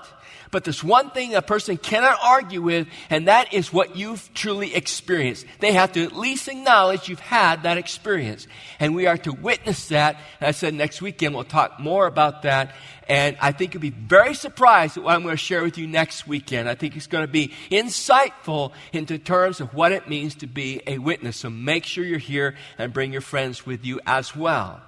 But 0.54 0.66
there's 0.66 0.84
one 0.84 1.10
thing 1.10 1.34
a 1.34 1.42
person 1.42 1.78
cannot 1.78 2.20
argue 2.22 2.62
with, 2.62 2.88
and 3.10 3.28
that 3.28 3.52
is 3.56 3.74
what 3.74 3.96
you've 3.96 4.32
truly 4.36 4.76
experienced. 4.76 5.48
They 5.60 5.74
have 5.74 5.94
to 5.94 6.04
at 6.04 6.16
least 6.16 6.48
acknowledge 6.48 7.10
you've 7.10 7.20
had 7.20 7.64
that 7.64 7.80
experience. 7.80 8.46
And 8.80 8.94
we 8.94 9.08
are 9.08 9.18
to 9.18 9.34
witness 9.34 9.88
that. 9.88 10.16
And 10.40 10.50
I 10.50 10.52
said 10.52 10.76
next 10.76 11.02
weekend 11.02 11.34
we'll 11.34 11.44
talk 11.44 11.80
more 11.80 12.06
about 12.06 12.44
that. 12.44 12.76
And 13.10 13.36
I 13.42 13.52
think 13.52 13.74
you'll 13.74 13.82
be 13.82 13.90
very 13.90 14.36
surprised 14.36 14.96
at 14.96 15.04
what 15.04 15.16
I'm 15.16 15.24
going 15.24 15.34
to 15.34 15.38
share 15.38 15.64
with 15.64 15.80
you 15.80 15.88
next 15.88 16.28
weekend. 16.28 16.70
I 16.70 16.76
think 16.76 16.96
it's 16.96 17.08
going 17.08 17.26
to 17.26 17.32
be 17.32 17.52
insightful 17.72 18.74
into 18.94 19.18
terms 19.18 19.60
of 19.60 19.74
what 19.74 19.92
it 19.92 20.08
means 20.08 20.36
to 20.36 20.48
be 20.48 20.84
a 20.86 21.00
witness. 21.00 21.38
So 21.38 21.50
make 21.50 21.84
sure 21.84 22.06
you're 22.06 22.20
here 22.20 22.54
and 22.78 22.94
bring 22.94 23.12
your 23.12 23.22
friends 23.22 23.66
with 23.66 23.84
you 23.86 24.00
as 24.06 24.36
well. 24.36 24.82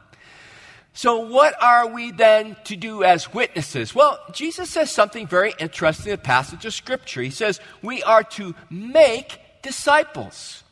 So, 0.95 1.19
what 1.19 1.61
are 1.61 1.87
we 1.87 2.11
then 2.11 2.55
to 2.63 2.77
do 2.77 3.03
as 3.03 3.33
witnesses? 3.33 3.93
Well, 3.93 4.17
Jesus 4.31 4.69
says 4.69 4.89
something 4.89 5.27
very 5.27 5.53
interesting 5.59 6.13
in 6.13 6.17
the 6.17 6.23
passage 6.23 6.65
of 6.65 6.73
Scripture. 6.73 7.21
He 7.21 7.31
says 7.31 7.59
we 7.81 8.01
are 8.03 8.23
to 8.23 8.55
make 8.69 9.37
disciples. 9.61 10.63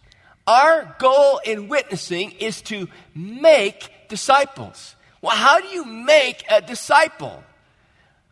Our 0.47 0.95
goal 0.97 1.41
in 1.43 1.67
witnessing 1.67 2.31
is 2.31 2.61
to 2.63 2.87
make 3.13 3.91
disciples. 4.07 4.95
Well, 5.21 5.35
how 5.35 5.59
do 5.59 5.67
you 5.67 5.83
make 5.83 6.45
a 6.49 6.61
disciple? 6.61 7.43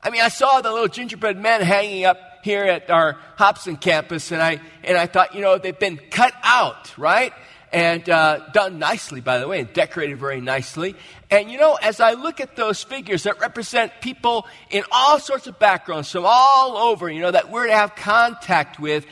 I 0.01 0.11
mean, 0.11 0.21
I 0.21 0.29
saw 0.29 0.61
the 0.61 0.71
little 0.71 0.87
gingerbread 0.87 1.37
men 1.37 1.59
hanging 1.59 2.05
up 2.05 2.17
here 2.43 2.63
at 2.63 2.89
our 2.89 3.17
Hobson 3.35 3.75
campus, 3.75 4.31
and 4.31 4.41
I, 4.41 4.61
and 4.85 4.97
I 4.97 5.07
thought, 5.07 5.35
you 5.35 5.41
know, 5.41 5.57
they've 5.57 5.77
been 5.77 5.99
cut 6.09 6.33
out, 6.41 6.97
right? 6.97 7.33
And 7.71 8.09
uh, 8.09 8.39
done 8.51 8.79
nicely, 8.79 9.21
by 9.21 9.39
the 9.39 9.47
way, 9.47 9.61
and 9.61 9.71
decorated 9.73 10.17
very 10.17 10.41
nicely. 10.41 10.95
And 11.29 11.49
you 11.49 11.57
know, 11.57 11.75
as 11.81 11.99
I 11.99 12.13
look 12.13 12.41
at 12.41 12.55
those 12.55 12.83
figures 12.83 13.23
that 13.23 13.39
represent 13.39 13.93
people 14.01 14.45
in 14.69 14.83
all 14.91 15.19
sorts 15.19 15.47
of 15.47 15.57
backgrounds 15.59 16.11
from 16.11 16.25
all 16.25 16.77
over, 16.77 17.09
you 17.09 17.21
know, 17.21 17.31
that 17.31 17.49
we're 17.49 17.67
to 17.67 17.73
have 17.73 17.95
contact 17.95 18.79
with, 18.79 19.05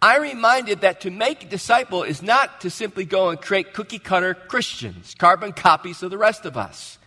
I'm 0.00 0.22
reminded 0.22 0.82
that 0.82 1.00
to 1.02 1.10
make 1.10 1.44
a 1.44 1.46
disciple 1.48 2.04
is 2.04 2.22
not 2.22 2.60
to 2.60 2.70
simply 2.70 3.04
go 3.04 3.30
and 3.30 3.40
create 3.40 3.74
cookie 3.74 3.98
cutter 3.98 4.34
Christians, 4.34 5.14
carbon 5.18 5.52
copies 5.52 6.02
of 6.02 6.10
the 6.10 6.18
rest 6.18 6.46
of 6.46 6.56
us. 6.56 6.98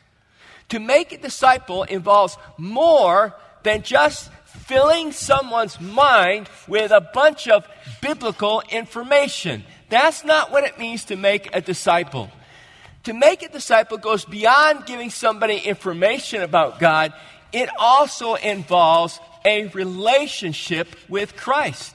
To 0.69 0.79
make 0.79 1.11
a 1.11 1.17
disciple 1.17 1.83
involves 1.83 2.37
more 2.57 3.35
than 3.63 3.83
just 3.83 4.29
filling 4.45 5.11
someone's 5.11 5.79
mind 5.79 6.49
with 6.67 6.91
a 6.91 7.01
bunch 7.13 7.47
of 7.47 7.67
biblical 8.01 8.61
information. 8.69 9.63
That's 9.91 10.23
not 10.23 10.53
what 10.53 10.63
it 10.63 10.79
means 10.79 11.05
to 11.05 11.17
make 11.17 11.53
a 11.53 11.59
disciple. 11.59 12.31
To 13.03 13.13
make 13.13 13.43
a 13.43 13.49
disciple 13.49 13.97
goes 13.97 14.23
beyond 14.23 14.85
giving 14.85 15.09
somebody 15.09 15.57
information 15.57 16.43
about 16.43 16.79
God, 16.79 17.13
it 17.51 17.69
also 17.77 18.35
involves 18.35 19.19
a 19.43 19.65
relationship 19.67 20.95
with 21.09 21.35
Christ. 21.35 21.93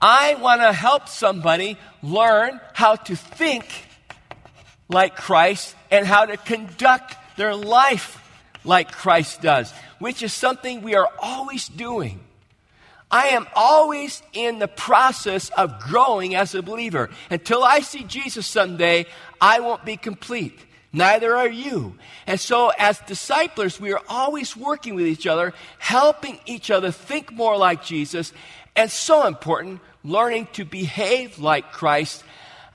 I 0.00 0.36
want 0.36 0.60
to 0.60 0.72
help 0.72 1.08
somebody 1.08 1.78
learn 2.00 2.60
how 2.74 2.94
to 2.94 3.16
think 3.16 3.66
like 4.88 5.16
Christ 5.16 5.74
and 5.90 6.06
how 6.06 6.26
to 6.26 6.36
conduct 6.36 7.16
their 7.36 7.56
life 7.56 8.22
like 8.64 8.92
Christ 8.92 9.42
does, 9.42 9.72
which 9.98 10.22
is 10.22 10.32
something 10.32 10.82
we 10.82 10.94
are 10.94 11.08
always 11.20 11.66
doing. 11.66 12.20
I 13.10 13.28
am 13.28 13.46
always 13.54 14.22
in 14.32 14.58
the 14.58 14.68
process 14.68 15.50
of 15.50 15.80
growing 15.80 16.34
as 16.34 16.54
a 16.54 16.62
believer. 16.62 17.10
Until 17.30 17.64
I 17.64 17.80
see 17.80 18.04
Jesus 18.04 18.46
someday, 18.46 19.06
I 19.40 19.60
won't 19.60 19.84
be 19.84 19.96
complete. 19.96 20.58
Neither 20.92 21.36
are 21.36 21.48
you. 21.48 21.96
And 22.26 22.38
so, 22.38 22.72
as 22.78 22.98
disciples, 23.00 23.80
we 23.80 23.92
are 23.92 24.02
always 24.08 24.56
working 24.56 24.94
with 24.94 25.06
each 25.06 25.26
other, 25.26 25.54
helping 25.78 26.38
each 26.46 26.70
other 26.70 26.90
think 26.90 27.32
more 27.32 27.56
like 27.56 27.84
Jesus, 27.84 28.32
and 28.74 28.90
so 28.90 29.26
important, 29.26 29.80
learning 30.04 30.48
to 30.52 30.64
behave 30.64 31.38
like 31.38 31.72
Christ 31.72 32.24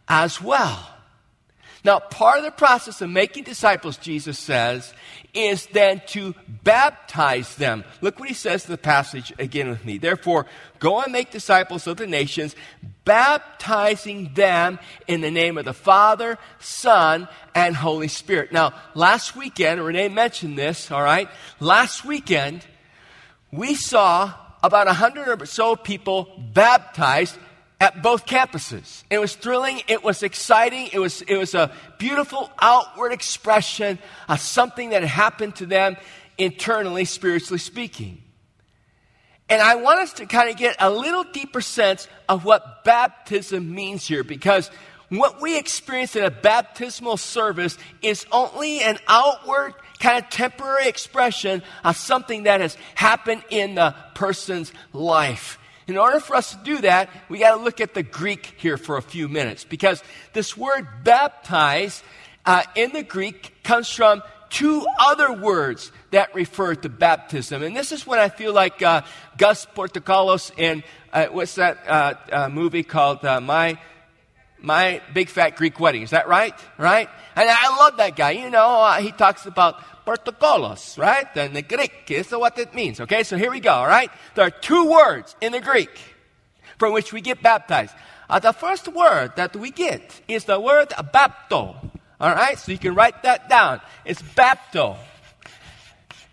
as 0.08 0.42
well. 0.42 0.90
Now, 1.84 2.00
part 2.00 2.40
of 2.40 2.46
the 2.46 2.52
process 2.52 3.02
of 3.02 3.10
making 3.10 3.44
disciples, 3.44 3.98
Jesus 3.98 4.40
says, 4.40 4.94
is 5.36 5.68
then 5.68 6.02
to 6.08 6.34
baptize 6.64 7.56
them. 7.56 7.84
Look 8.02 8.20
what 8.20 8.30
he 8.30 8.34
says 8.34 8.66
in 8.66 8.72
the 8.72 8.78
passage 8.78 9.34
again 9.38 9.70
with 9.70 9.86
me. 9.86 9.98
Therefore, 9.98 10.46
go 10.80 11.02
and 11.02 11.12
make 11.12 11.30
disciples 11.30 11.86
of 11.86 11.98
the 11.98 12.08
nations, 12.08 12.56
baptizing 13.04 14.34
them 14.34 14.80
in 15.08 15.22
the 15.22 15.30
name 15.30 15.58
of 15.58 15.66
the 15.66 15.74
Father, 15.74 16.38
Son, 16.60 17.28
and 17.54 17.76
Holy 17.76 18.08
Spirit. 18.08 18.52
Now, 18.52 18.74
last 18.94 19.36
weekend, 19.36 19.84
Renee 19.84 20.10
mentioned 20.10 20.58
this, 20.58 20.90
all 20.90 21.04
right? 21.04 21.30
Last 21.60 22.06
weekend, 22.06 22.66
we 23.52 23.76
saw 23.76 24.34
about 24.64 24.88
a 24.88 24.94
hundred 24.94 25.42
or 25.42 25.46
so 25.46 25.76
people 25.76 26.28
baptized 26.54 27.38
at 27.80 28.02
both 28.02 28.26
campuses. 28.26 29.04
It 29.10 29.20
was 29.20 29.36
thrilling, 29.36 29.82
it 29.88 30.04
was 30.04 30.24
exciting, 30.24 30.90
it 30.94 31.00
was, 31.00 31.22
it 31.24 31.38
was 31.38 31.54
a 31.54 31.72
beautiful 31.98 32.52
outward 32.62 33.12
expression 33.12 34.00
of 34.30 34.40
something 34.40 34.92
that 34.92 35.04
happened 35.04 35.56
to 35.58 35.66
them 35.66 35.98
internally, 36.38 37.06
spiritually 37.06 37.60
speaking. 37.60 38.22
And 39.50 39.62
I 39.62 39.76
want 39.76 40.00
us 40.00 40.14
to 40.14 40.26
kind 40.26 40.50
of 40.50 40.58
get 40.58 40.76
a 40.80 40.90
little 40.90 41.24
deeper 41.24 41.62
sense 41.62 42.08
of 42.28 42.46
what 42.46 42.84
baptism 42.84 43.74
means 43.74 44.08
here 44.08 44.24
because 44.24 44.72
what 45.10 45.40
we 45.40 45.58
experience 45.58 46.16
in 46.16 46.24
a 46.24 46.32
baptismal 46.32 47.18
service 47.18 47.78
is 48.02 48.26
only 48.32 48.80
an 48.82 48.98
outward 49.08 49.76
kind 50.00 50.24
of 50.24 50.30
temporary 50.30 50.88
expression 50.88 51.62
of 51.84 51.96
something 51.96 52.44
that 52.44 52.62
has 52.62 52.76
happened 52.96 53.44
in 53.50 53.76
the 53.76 53.96
person's 54.16 54.74
life. 54.94 55.60
In 55.88 55.98
order 55.98 56.20
for 56.20 56.36
us 56.36 56.52
to 56.56 56.64
do 56.64 56.78
that, 56.80 57.10
we 57.30 57.40
got 57.40 57.58
to 57.58 57.64
look 57.64 57.80
at 57.80 57.94
the 57.94 58.02
Greek 58.02 58.56
here 58.58 58.78
for 58.78 58.98
a 58.98 59.02
few 59.02 59.28
minutes 59.28 59.64
because 59.64 60.04
this 60.34 60.58
word 60.58 60.88
baptize 61.04 62.02
uh, 62.46 62.64
in 62.76 62.92
the 62.92 63.04
Greek 63.04 63.54
comes 63.64 63.90
from 63.90 64.24
two 64.50 64.86
other 65.00 65.34
words 65.34 65.92
that 66.12 66.34
refer 66.34 66.76
to 66.76 66.90
baptism. 66.90 67.62
And 67.62 67.76
this 67.76 67.92
is 67.92 68.08
when 68.08 68.20
I 68.20 68.30
feel 68.30 68.54
like 68.54 68.82
uh, 68.82 69.02
Gus 69.38 69.68
Portokalos 69.76 70.52
in 70.58 70.84
uh, 71.14 71.28
what's 71.28 71.56
that 71.56 71.84
uh, 71.88 72.14
uh, 72.32 72.50
movie 72.50 72.84
called 72.84 73.24
uh, 73.24 73.40
My 73.40 73.78
My 74.66 75.02
Big 75.14 75.30
Fat 75.30 75.56
Greek 75.56 75.80
Wedding. 75.80 76.02
Is 76.02 76.10
that 76.10 76.28
right? 76.28 76.54
Right? 76.78 77.08
And 77.36 77.50
I 77.50 77.78
love 77.78 77.98
that 77.98 78.16
guy. 78.16 78.32
You 78.32 78.50
know, 78.50 78.92
he 79.00 79.12
talks 79.12 79.46
about 79.46 79.80
Portokalos, 80.06 80.98
right? 80.98 81.28
And 81.36 81.56
the 81.56 81.62
Greek 81.62 82.10
is 82.10 82.32
what 82.32 82.58
it 82.58 82.74
means. 82.74 83.00
Okay, 83.00 83.24
so 83.24 83.38
here 83.38 83.52
we 83.52 83.60
go, 83.60 83.72
all 83.72 83.88
right? 83.88 84.12
There 84.34 84.46
are 84.46 84.52
two 84.52 84.90
words 84.90 85.36
in 85.40 85.52
the 85.52 85.62
Greek 85.62 85.92
from 86.78 86.94
which 86.94 87.14
we 87.14 87.22
get 87.22 87.42
baptized. 87.42 87.94
Uh, 88.30 88.40
the 88.40 88.54
first 88.54 88.88
word 88.88 89.34
that 89.36 89.56
we 89.56 89.70
get 89.72 90.22
is 90.28 90.46
the 90.46 90.60
word 90.60 90.90
bapto. 90.90 91.76
All 92.20 92.34
right, 92.34 92.58
so 92.58 92.72
you 92.72 92.78
can 92.78 92.96
write 92.96 93.24
that 93.24 93.50
down. 93.50 93.82
It's 94.04 94.22
bapto. 94.22 94.98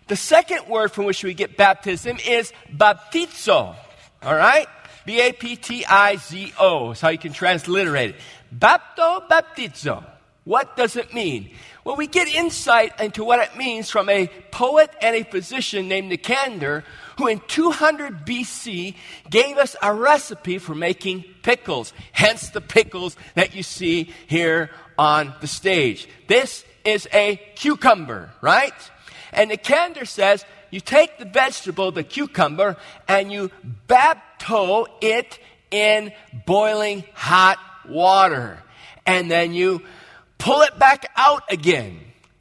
The 0.07 0.15
second 0.15 0.67
word 0.67 0.91
from 0.91 1.05
which 1.05 1.23
we 1.23 1.33
get 1.33 1.55
baptism 1.55 2.17
is 2.27 2.51
baptizo. 2.71 3.75
All 4.23 4.35
right? 4.35 4.67
B 5.05 5.19
A 5.21 5.33
P 5.33 5.55
T 5.55 5.85
I 5.85 6.15
Z 6.15 6.53
O 6.59 6.91
is 6.91 7.01
how 7.01 7.09
you 7.09 7.17
can 7.17 7.33
transliterate 7.33 8.11
it. 8.11 8.15
Bapto, 8.57 9.27
baptizo. 9.27 10.03
What 10.45 10.75
does 10.75 10.97
it 10.97 11.13
mean? 11.13 11.51
Well, 11.85 11.95
we 11.95 12.07
get 12.07 12.27
insight 12.27 12.99
into 12.99 13.23
what 13.23 13.39
it 13.39 13.57
means 13.57 13.89
from 13.89 14.09
a 14.09 14.29
poet 14.51 14.89
and 15.01 15.15
a 15.15 15.23
physician 15.23 15.87
named 15.87 16.11
Nicander, 16.11 16.83
who 17.17 17.27
in 17.27 17.41
200 17.47 18.25
BC 18.25 18.95
gave 19.29 19.57
us 19.57 19.75
a 19.81 19.93
recipe 19.93 20.57
for 20.57 20.75
making 20.75 21.23
pickles, 21.43 21.93
hence 22.11 22.49
the 22.49 22.61
pickles 22.61 23.15
that 23.35 23.55
you 23.55 23.63
see 23.63 24.13
here 24.27 24.69
on 24.97 25.33
the 25.39 25.47
stage. 25.47 26.07
This 26.27 26.65
is 26.83 27.07
a 27.13 27.37
cucumber, 27.55 28.31
right? 28.41 28.73
And 29.31 29.49
Nicander 29.49 30.07
says 30.07 30.45
you 30.73 30.79
take 30.79 31.19
the 31.19 31.25
vegetable, 31.25 31.91
the 31.91 32.03
cucumber, 32.03 32.77
and 33.07 33.31
you 33.31 33.51
bapto 33.87 34.87
it 35.01 35.37
in 35.69 36.11
boiling 36.47 37.03
hot 37.13 37.59
water. 37.87 38.57
And 39.05 39.29
then 39.29 39.53
you 39.53 39.83
pull 40.39 40.61
it 40.61 40.79
back 40.79 41.11
out 41.15 41.43
again. 41.51 41.99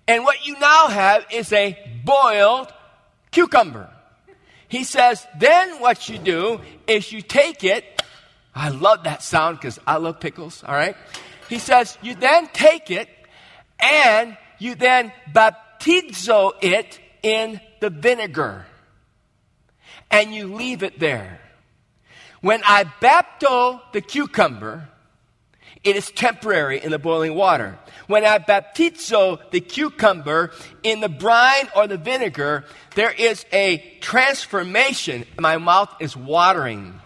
And 0.09 0.25
what 0.25 0.47
you 0.47 0.59
now 0.59 0.89
have 0.89 1.27
is 1.31 1.53
a 1.53 1.77
boiled 2.07 2.73
cucumber. 3.33 3.91
He 4.67 4.85
says, 4.85 5.27
then 5.39 5.79
what 5.83 6.09
you 6.09 6.17
do 6.17 6.63
is 6.87 7.13
you 7.13 7.21
take 7.21 7.65
it. 7.65 8.03
I 8.55 8.71
love 8.71 9.05
that 9.05 9.23
sound 9.23 9.59
because 9.59 9.79
I 9.87 9.99
love 9.99 10.21
pickles, 10.21 10.65
all 10.67 10.75
right? 10.75 10.97
He 11.51 11.59
says, 11.59 11.99
you 12.01 12.15
then 12.15 12.49
take 12.55 12.91
it 12.91 13.11
and 13.79 14.39
you 14.59 14.75
then 14.75 15.13
baptizo 15.35 16.53
it 16.63 16.99
in 17.23 17.61
the 17.81 17.91
vinegar. 17.91 18.67
And 20.11 20.35
you 20.35 20.55
leave 20.55 20.83
it 20.83 20.99
there. 20.99 21.41
When 22.41 22.63
I 22.65 22.85
bapto 22.85 23.81
the 23.93 24.01
cucumber, 24.01 24.89
it 25.85 25.97
is 25.97 26.11
temporary 26.11 26.83
in 26.83 26.91
the 26.91 26.99
boiling 26.99 27.35
water. 27.35 27.79
When 28.07 28.25
I 28.25 28.39
baptizo 28.39 29.51
the 29.51 29.61
cucumber 29.61 30.53
in 30.83 31.01
the 31.01 31.09
brine 31.09 31.69
or 31.75 31.87
the 31.87 31.97
vinegar, 31.97 32.65
there 32.95 33.13
is 33.13 33.45
a 33.53 33.79
transformation. 34.01 35.25
My 35.39 35.57
mouth 35.57 35.93
is 35.99 36.17
watering. 36.17 37.01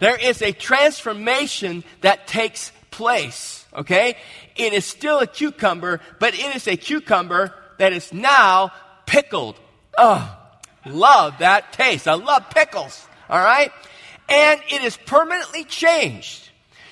There 0.00 0.16
is 0.16 0.42
a 0.42 0.52
transformation 0.52 1.82
that 2.02 2.28
takes 2.28 2.70
place, 2.90 3.66
okay? 3.74 4.16
It 4.54 4.72
is 4.72 4.84
still 4.84 5.18
a 5.18 5.26
cucumber, 5.26 6.00
but 6.20 6.34
it 6.34 6.54
is 6.54 6.68
a 6.68 6.76
cucumber 6.76 7.52
that 7.78 7.92
is 7.92 8.12
now 8.12 8.72
pickled. 9.06 9.58
Oh, 9.96 10.36
love 10.86 11.38
that 11.38 11.72
taste. 11.72 12.06
I 12.06 12.14
love 12.14 12.50
pickles, 12.50 13.06
all 13.28 13.42
right? 13.42 13.72
And 14.28 14.60
it 14.68 14.84
is 14.84 14.96
permanently 14.96 15.64
changed. 15.64 16.48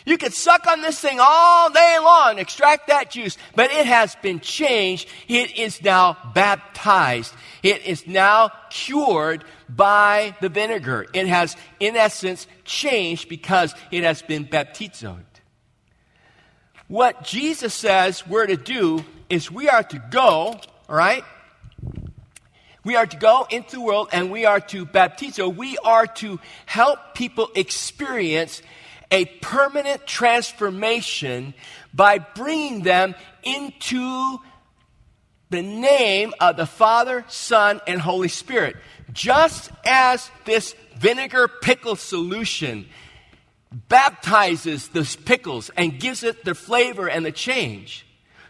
You 0.07 0.19
could 0.19 0.33
suck 0.33 0.69
on 0.69 0.83
this 0.83 1.01
thing 1.01 1.19
all 1.21 1.69
day 1.71 1.99
long, 2.01 2.39
extract 2.39 2.87
that 2.87 3.11
juice, 3.11 3.37
but 3.57 3.73
it 3.73 3.87
has 3.87 4.15
been 4.23 4.39
changed. 4.39 5.09
It 5.27 5.59
is 5.59 5.83
now 5.83 6.17
baptized. 6.33 7.35
It 7.65 7.85
is 7.85 8.07
now 8.07 8.53
cured 8.71 9.45
by 9.69 10.37
the 10.41 10.49
vinegar. 10.49 11.07
It 11.13 11.27
has, 11.27 11.57
in 11.81 11.97
essence, 11.97 12.47
changed 12.65 13.29
because 13.29 13.75
it 13.91 14.05
has 14.05 14.23
been 14.23 14.47
baptizoed. 14.47 15.25
What 16.87 17.25
Jesus 17.25 17.75
says 17.75 18.25
we're 18.25 18.47
to 18.47 18.57
do 18.57 19.05
is 19.29 19.51
we 19.51 19.69
are 19.69 19.83
to 19.83 20.03
go, 20.11 20.61
all 20.89 20.97
right? 20.97 21.25
We 22.85 22.95
are 22.95 23.07
to 23.07 23.17
go 23.17 23.47
into 23.51 23.77
the 23.77 23.81
world 23.81 24.11
and 24.13 24.31
we 24.31 24.45
are 24.45 24.61
to 24.61 24.87
baptizo. 24.87 25.55
We 25.55 25.77
are 25.79 26.07
to 26.07 26.39
help 26.67 27.15
people 27.15 27.51
experience 27.57 28.63
a 29.11 29.25
permanent 29.25 30.07
transformation 30.07 31.55
by 31.93 32.19
bringing 32.19 32.83
them 32.83 33.17
into 33.43 34.39
the 35.51 35.63
name 35.63 36.33
of 36.41 36.57
the 36.57 36.67
Father, 36.67 37.25
Son, 37.29 37.81
and 37.87 38.01
Holy 38.01 38.29
Spirit. 38.29 38.77
Just 39.13 39.71
as 39.85 40.31
this 40.45 40.75
vinegar 40.97 41.49
pickle 41.49 41.97
solution 41.97 42.87
baptizes 43.89 44.89
those 44.89 45.17
pickles 45.17 45.71
and 45.77 45.99
gives 45.99 46.23
it 46.23 46.45
the 46.45 46.55
flavor 46.55 47.09
and 47.09 47.27
the 47.27 47.33
change. 47.33 48.06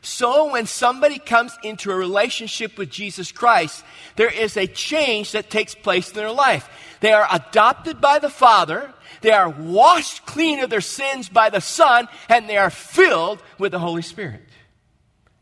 So, 0.07 0.53
when 0.53 0.67
somebody 0.67 1.19
comes 1.19 1.59
into 1.65 1.91
a 1.91 1.97
relationship 1.97 2.79
with 2.79 2.91
Jesus 2.91 3.33
Christ, 3.33 3.85
there 4.15 4.33
is 4.33 4.57
a 4.57 4.69
change 4.69 5.33
that 5.33 5.51
takes 5.51 5.75
place 5.75 6.11
in 6.11 6.15
their 6.15 6.31
life. 6.31 6.69
They 7.01 7.13
are 7.13 7.27
adopted 7.29 8.01
by 8.01 8.21
the 8.21 8.31
Father, 8.31 8.95
they 9.21 9.33
are 9.33 9.49
washed 9.49 10.25
clean 10.25 10.61
of 10.61 10.71
their 10.71 10.81
sins 10.81 11.29
by 11.29 11.51
the 11.51 11.61
Son, 11.61 12.07
and 12.29 12.49
they 12.49 12.57
are 12.57 12.71
filled 12.71 13.43
with 13.59 13.73
the 13.73 13.81
Holy 13.81 14.01
Spirit. 14.01 14.45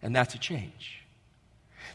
And 0.00 0.16
that's 0.16 0.35
a 0.35 0.38
change. 0.38 1.03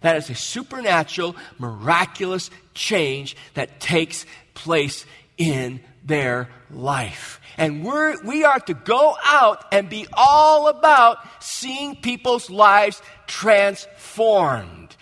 That 0.01 0.17
is 0.17 0.29
a 0.29 0.35
supernatural, 0.35 1.35
miraculous 1.57 2.51
change 2.75 3.35
that 3.55 3.79
takes 3.79 4.27
place 4.53 5.07
in 5.39 5.79
their 6.09 6.49
life. 6.69 7.39
And 7.55 7.85
we're, 7.85 8.21
we 8.23 8.43
are 8.43 8.59
to 8.59 8.73
go 8.73 9.15
out 9.23 9.63
and 9.71 9.89
be 9.89 10.07
all 10.11 10.67
about 10.67 11.19
seeing 11.41 11.95
people's 11.95 12.49
lives 12.49 13.01
transformed. 13.27 14.97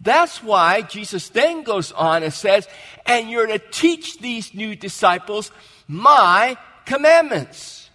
That's 0.00 0.42
why 0.42 0.82
Jesus 0.82 1.28
then 1.30 1.62
goes 1.62 1.92
on 1.92 2.22
and 2.22 2.32
says, 2.32 2.68
and 3.04 3.28
you're 3.28 3.46
to 3.46 3.58
teach 3.58 4.18
these 4.18 4.54
new 4.54 4.76
disciples 4.76 5.50
my 5.88 6.56
commandments. 6.86 7.90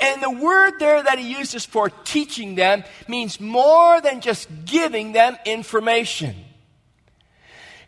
And 0.00 0.20
the 0.22 0.30
word 0.30 0.78
there 0.80 1.02
that 1.02 1.18
he 1.18 1.32
uses 1.38 1.64
for 1.64 1.88
teaching 1.88 2.56
them 2.56 2.82
means 3.06 3.40
more 3.40 4.00
than 4.00 4.20
just 4.20 4.48
giving 4.64 5.12
them 5.12 5.36
information. 5.46 6.34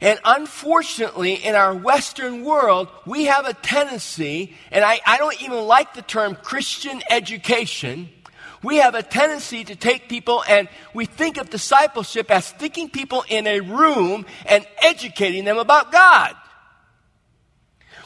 And 0.04 0.20
unfortunately, 0.22 1.32
in 1.32 1.54
our 1.54 1.74
Western 1.74 2.44
world, 2.44 2.88
we 3.06 3.24
have 3.24 3.46
a 3.46 3.54
tendency, 3.54 4.54
and 4.70 4.84
I, 4.84 5.00
I 5.06 5.16
don't 5.16 5.40
even 5.40 5.60
like 5.60 5.94
the 5.94 6.02
term 6.02 6.34
Christian 6.34 7.00
education, 7.08 8.10
we 8.62 8.76
have 8.76 8.94
a 8.94 9.02
tendency 9.02 9.64
to 9.64 9.74
take 9.74 10.10
people 10.10 10.44
and 10.46 10.68
we 10.92 11.06
think 11.06 11.38
of 11.38 11.48
discipleship 11.48 12.30
as 12.30 12.44
sticking 12.44 12.90
people 12.90 13.24
in 13.28 13.46
a 13.46 13.60
room 13.60 14.26
and 14.44 14.66
educating 14.82 15.46
them 15.46 15.56
about 15.56 15.90
God. 15.90 16.34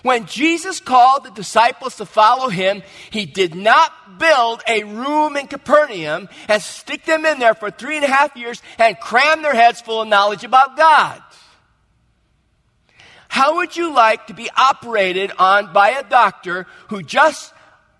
When 0.02 0.26
Jesus 0.26 0.78
called 0.78 1.24
the 1.24 1.30
disciples 1.30 1.96
to 1.96 2.06
follow 2.06 2.48
him, 2.48 2.84
he 3.10 3.26
did 3.26 3.56
not 3.56 4.20
build 4.20 4.62
a 4.68 4.84
room 4.84 5.36
in 5.36 5.48
Capernaum 5.48 6.28
and 6.46 6.62
stick 6.62 7.04
them 7.04 7.26
in 7.26 7.40
there 7.40 7.54
for 7.54 7.72
three 7.72 7.96
and 7.96 8.04
a 8.04 8.08
half 8.08 8.36
years 8.36 8.62
and 8.78 8.98
cram 9.00 9.42
their 9.42 9.54
heads 9.54 9.80
full 9.80 10.02
of 10.02 10.08
knowledge 10.08 10.44
about 10.44 10.76
God. 10.76 11.20
How 13.28 13.56
would 13.56 13.76
you 13.76 13.94
like 13.94 14.26
to 14.26 14.34
be 14.34 14.50
operated 14.56 15.32
on 15.38 15.72
by 15.72 15.90
a 15.90 16.02
doctor 16.02 16.66
who 16.88 17.02
just 17.02 17.52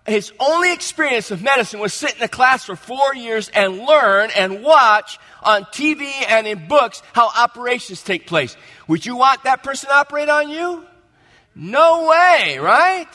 his 0.06 0.32
only 0.40 0.72
experience 0.72 1.30
of 1.30 1.42
medicine 1.42 1.80
was 1.80 1.92
sit 1.92 2.16
in 2.16 2.22
a 2.22 2.28
class 2.28 2.64
for 2.64 2.74
four 2.74 3.14
years 3.14 3.50
and 3.50 3.78
learn 3.80 4.30
and 4.34 4.62
watch 4.62 5.18
on 5.42 5.64
TV 5.64 6.10
and 6.28 6.46
in 6.46 6.66
books 6.66 7.02
how 7.12 7.28
operations 7.36 8.02
take 8.02 8.26
place? 8.26 8.56
Would 8.88 9.04
you 9.04 9.16
want 9.16 9.44
that 9.44 9.62
person 9.62 9.90
to 9.90 9.94
operate 9.94 10.30
on 10.30 10.48
you? 10.48 10.84
No 11.54 12.08
way, 12.08 12.58
right? 12.58 13.08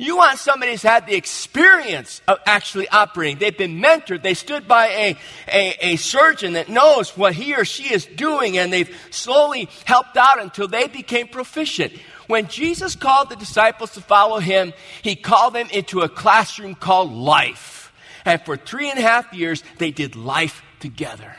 You 0.00 0.16
want 0.16 0.38
somebody 0.38 0.70
who's 0.70 0.82
had 0.82 1.08
the 1.08 1.16
experience 1.16 2.22
of 2.28 2.38
actually 2.46 2.88
operating. 2.88 3.38
They've 3.38 3.56
been 3.56 3.80
mentored. 3.82 4.22
They 4.22 4.34
stood 4.34 4.68
by 4.68 4.86
a, 4.86 5.16
a, 5.48 5.92
a, 5.92 5.96
surgeon 5.96 6.52
that 6.52 6.68
knows 6.68 7.16
what 7.16 7.32
he 7.32 7.56
or 7.56 7.64
she 7.64 7.92
is 7.92 8.06
doing, 8.06 8.56
and 8.58 8.72
they've 8.72 8.96
slowly 9.10 9.68
helped 9.84 10.16
out 10.16 10.40
until 10.40 10.68
they 10.68 10.86
became 10.86 11.26
proficient. 11.26 11.92
When 12.28 12.46
Jesus 12.46 12.94
called 12.94 13.28
the 13.28 13.34
disciples 13.36 13.92
to 13.94 14.00
follow 14.00 14.38
him, 14.38 14.72
he 15.02 15.16
called 15.16 15.54
them 15.54 15.68
into 15.72 16.02
a 16.02 16.08
classroom 16.08 16.76
called 16.76 17.12
life. 17.12 17.92
And 18.24 18.40
for 18.42 18.56
three 18.56 18.90
and 18.90 19.00
a 19.00 19.02
half 19.02 19.32
years, 19.32 19.64
they 19.78 19.90
did 19.90 20.14
life 20.14 20.62
together. 20.78 21.34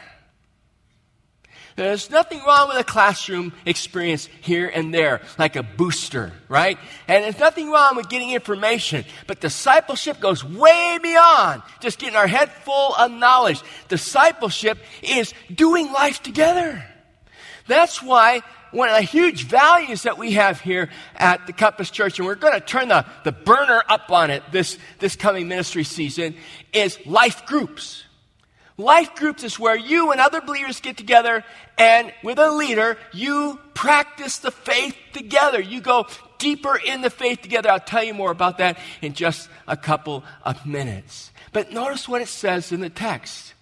There's 1.79 2.09
nothing 2.09 2.41
wrong 2.45 2.67
with 2.67 2.77
a 2.77 2.83
classroom 2.83 3.53
experience 3.65 4.27
here 4.41 4.67
and 4.67 4.93
there, 4.93 5.21
like 5.37 5.55
a 5.55 5.63
booster, 5.63 6.33
right? 6.49 6.77
And 7.07 7.23
there's 7.23 7.39
nothing 7.39 7.71
wrong 7.71 7.95
with 7.95 8.09
getting 8.09 8.31
information. 8.31 9.05
But 9.27 9.39
discipleship 9.39 10.19
goes 10.19 10.43
way 10.43 10.99
beyond 11.01 11.63
just 11.79 11.99
getting 11.99 12.17
our 12.17 12.27
head 12.27 12.51
full 12.51 12.93
of 12.95 13.11
knowledge. 13.11 13.61
Discipleship 13.87 14.77
is 15.01 15.33
doing 15.55 15.89
life 15.93 16.21
together. 16.21 16.83
That's 17.65 18.03
why 18.03 18.41
one 18.71 18.89
of 18.89 18.97
the 18.97 19.03
huge 19.03 19.45
values 19.45 20.03
that 20.03 20.17
we 20.17 20.33
have 20.33 20.59
here 20.59 20.89
at 21.15 21.47
the 21.47 21.53
Compass 21.53 21.89
Church, 21.91 22.19
and 22.19 22.25
we're 22.25 22.35
going 22.35 22.59
to 22.59 22.59
turn 22.59 22.89
the, 22.89 23.05
the 23.23 23.31
burner 23.31 23.81
up 23.87 24.11
on 24.11 24.31
it 24.31 24.43
this, 24.51 24.77
this 24.99 25.15
coming 25.15 25.47
ministry 25.47 25.85
season, 25.85 26.35
is 26.73 26.99
life 27.05 27.45
groups. 27.45 28.03
Life 28.79 29.15
groups 29.15 29.43
is 29.43 29.59
where 29.59 29.75
you 29.75 30.13
and 30.13 30.21
other 30.21 30.39
believers 30.39 30.79
get 30.79 30.95
together 30.95 31.43
and 31.77 32.13
with 32.23 32.39
a 32.39 32.49
leader, 32.49 32.97
you 33.11 33.59
practice 33.73 34.37
the 34.37 34.51
faith 34.51 34.95
together. 35.11 35.59
You 35.59 35.81
go 35.81 36.07
deeper 36.37 36.77
in 36.77 37.01
the 37.01 37.09
faith 37.09 37.41
together. 37.41 37.69
I'll 37.69 37.81
tell 37.81 38.03
you 38.03 38.13
more 38.13 38.31
about 38.31 38.57
that 38.59 38.77
in 39.01 39.13
just 39.13 39.49
a 39.67 39.75
couple 39.75 40.23
of 40.43 40.65
minutes. 40.65 41.31
But 41.51 41.73
notice 41.73 42.07
what 42.07 42.21
it 42.21 42.29
says 42.29 42.71
in 42.71 42.79
the 42.79 42.89
text. 42.89 43.53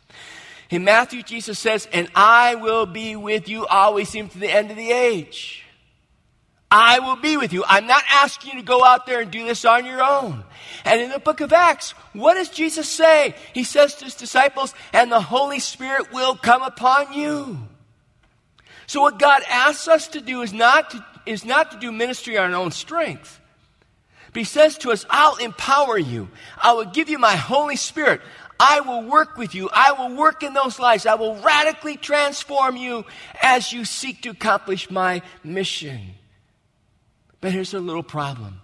In 0.70 0.84
Matthew, 0.84 1.24
Jesus 1.24 1.58
says, 1.58 1.88
And 1.92 2.12
I 2.14 2.54
will 2.54 2.86
be 2.86 3.16
with 3.16 3.50
you 3.50 3.66
always, 3.66 4.16
even 4.16 4.30
to 4.30 4.38
the 4.38 4.52
end 4.52 4.70
of 4.70 4.78
the 4.78 4.92
age. 4.92 5.64
I 6.70 7.00
will 7.00 7.16
be 7.16 7.38
with 7.38 7.54
you. 7.54 7.64
I'm 7.66 7.88
not 7.88 8.04
asking 8.10 8.54
you 8.54 8.60
to 8.60 8.66
go 8.66 8.84
out 8.84 9.06
there 9.06 9.22
and 9.22 9.32
do 9.32 9.46
this 9.46 9.64
on 9.64 9.86
your 9.86 10.04
own. 10.04 10.44
And 10.84 11.02
in 11.02 11.10
the 11.10 11.20
book 11.20 11.40
of 11.40 11.54
Acts, 11.54 11.92
what 12.14 12.34
does 12.34 12.50
Jesus 12.50 12.90
say? 12.90 13.36
He 13.54 13.64
says 13.64 13.96
to 13.96 14.06
his 14.06 14.16
disciples, 14.16 14.74
and 14.92 15.12
the 15.12 15.22
Holy 15.22 15.60
Spirit 15.60 16.12
will 16.12 16.36
come 16.36 16.62
upon 16.62 17.14
you. 17.14 17.58
So 18.86 19.02
what 19.02 19.20
God 19.20 19.44
asks 19.50 19.88
us 19.88 20.10
to 20.10 20.22
do 20.22 20.42
is 20.42 20.52
not 20.52 20.92
to, 20.92 21.06
is 21.26 21.46
not 21.46 21.72
to 21.72 21.80
do 21.80 21.92
ministry 21.92 22.38
on 22.38 22.54
our 22.54 22.60
own 22.60 22.72
strength. 22.72 23.40
But 24.34 24.40
he 24.40 24.44
says 24.44 24.78
to 24.80 24.92
us, 24.92 25.06
I'll 25.10 25.38
empower 25.38 25.98
you. 25.98 26.30
I 26.62 26.74
will 26.74 26.86
give 26.86 27.10
you 27.10 27.18
my 27.18 27.36
Holy 27.36 27.78
Spirit. 27.78 28.22
I 28.60 28.82
will 28.82 29.04
work 29.04 29.38
with 29.38 29.56
you. 29.56 29.70
I 29.72 29.94
will 29.94 30.16
work 30.16 30.44
in 30.44 30.54
those 30.54 30.80
lives. 30.80 31.06
I 31.06 31.16
will 31.16 31.36
radically 31.42 31.96
transform 31.96 32.76
you 32.76 33.06
as 33.42 33.72
you 33.72 33.86
seek 33.86 34.24
to 34.24 34.30
accomplish 34.30 34.90
my 34.90 35.22
mission. 35.44 36.17
But 37.42 37.52
here's 37.52 37.74
a 37.74 37.80
little 37.80 38.04
problem. 38.04 38.62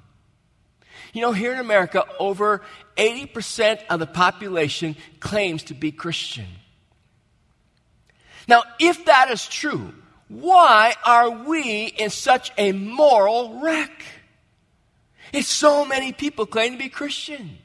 You 1.13 1.21
know, 1.21 1.31
here 1.31 1.53
in 1.53 1.59
America, 1.59 2.05
over 2.19 2.61
80% 2.97 3.81
of 3.89 3.99
the 3.99 4.07
population 4.07 4.95
claims 5.19 5.63
to 5.63 5.73
be 5.73 5.91
Christian. 5.91 6.47
Now, 8.47 8.63
if 8.79 9.05
that 9.05 9.29
is 9.31 9.47
true, 9.47 9.93
why 10.27 10.95
are 11.05 11.29
we 11.29 11.85
in 11.85 12.09
such 12.09 12.51
a 12.57 12.71
moral 12.71 13.59
wreck? 13.61 14.03
If 15.31 15.45
so 15.45 15.85
many 15.85 16.11
people 16.11 16.45
claim 16.45 16.73
to 16.73 16.77
be 16.77 16.89
Christian. 16.89 17.57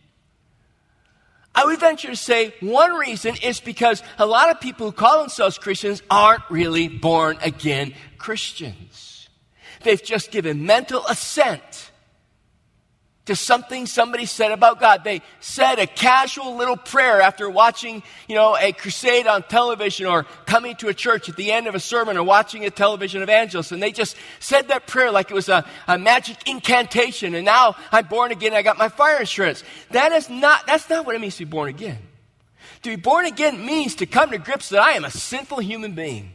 I 1.55 1.65
would 1.65 1.81
venture 1.81 2.09
to 2.09 2.17
say 2.17 2.55
one 2.61 2.95
reason 2.95 3.35
is 3.43 3.61
because 3.61 4.03
a 4.19 4.27
lot 4.27 4.51
of 4.51 4.61
people 4.61 4.87
who 4.87 4.93
call 4.93 5.21
themselves 5.21 5.59
Christians 5.59 6.03
aren't 6.11 6.43
really 6.51 6.87
born 6.89 7.37
again 7.43 7.95
Christians. 8.17 9.08
They've 9.83 10.03
just 10.03 10.31
given 10.31 10.67
mental 10.67 11.05
assent 11.07 11.91
to 13.29 13.37
something 13.37 13.85
somebody 13.85 14.25
said 14.25 14.53
about 14.53 14.81
God. 14.81 15.05
They 15.05 15.21
said 15.39 15.79
a 15.79 15.87
casual 15.87 16.57
little 16.57 16.79
prayer 16.79 17.21
after 17.21 17.49
watching, 17.51 18.03
you 18.27 18.35
know, 18.35 18.57
a 18.57 18.73
crusade 18.73 19.27
on 19.27 19.43
television 19.43 20.07
or 20.07 20.25
coming 20.47 20.77
to 20.77 20.89
a 20.89 20.95
church 20.95 21.29
at 21.29 21.37
the 21.37 21.53
end 21.53 21.67
of 21.67 21.75
a 21.75 21.81
sermon 21.81 22.17
or 22.17 22.25
watching 22.25 22.65
a 22.65 22.71
television 22.71 23.21
evangelist. 23.21 23.71
And 23.71 23.83
they 23.83 23.93
just 23.93 24.17
said 24.41 24.69
that 24.69 24.87
prayer 24.87 25.11
like 25.11 25.31
it 25.31 25.35
was 25.35 25.51
a, 25.51 25.67
a 25.87 25.99
magic 25.99 26.39
incantation. 26.49 27.35
And 27.35 27.45
now 27.45 27.77
I'm 27.93 28.07
born 28.07 28.33
again. 28.33 28.55
I 28.55 28.63
got 28.63 28.79
my 28.79 28.89
fire 28.89 29.21
insurance. 29.21 29.63
That 29.91 30.13
is 30.13 30.31
not, 30.31 30.67
that's 30.67 30.89
not 30.89 31.05
what 31.05 31.15
it 31.15 31.21
means 31.21 31.37
to 31.37 31.45
be 31.45 31.51
born 31.51 31.69
again. 31.69 31.99
To 32.85 32.89
be 32.89 32.97
born 32.97 33.27
again 33.27 33.67
means 33.67 33.95
to 33.97 34.07
come 34.07 34.31
to 34.31 34.39
grips 34.39 34.71
that 34.71 34.81
I 34.81 34.93
am 34.93 35.05
a 35.05 35.11
sinful 35.11 35.59
human 35.59 35.93
being 35.93 36.33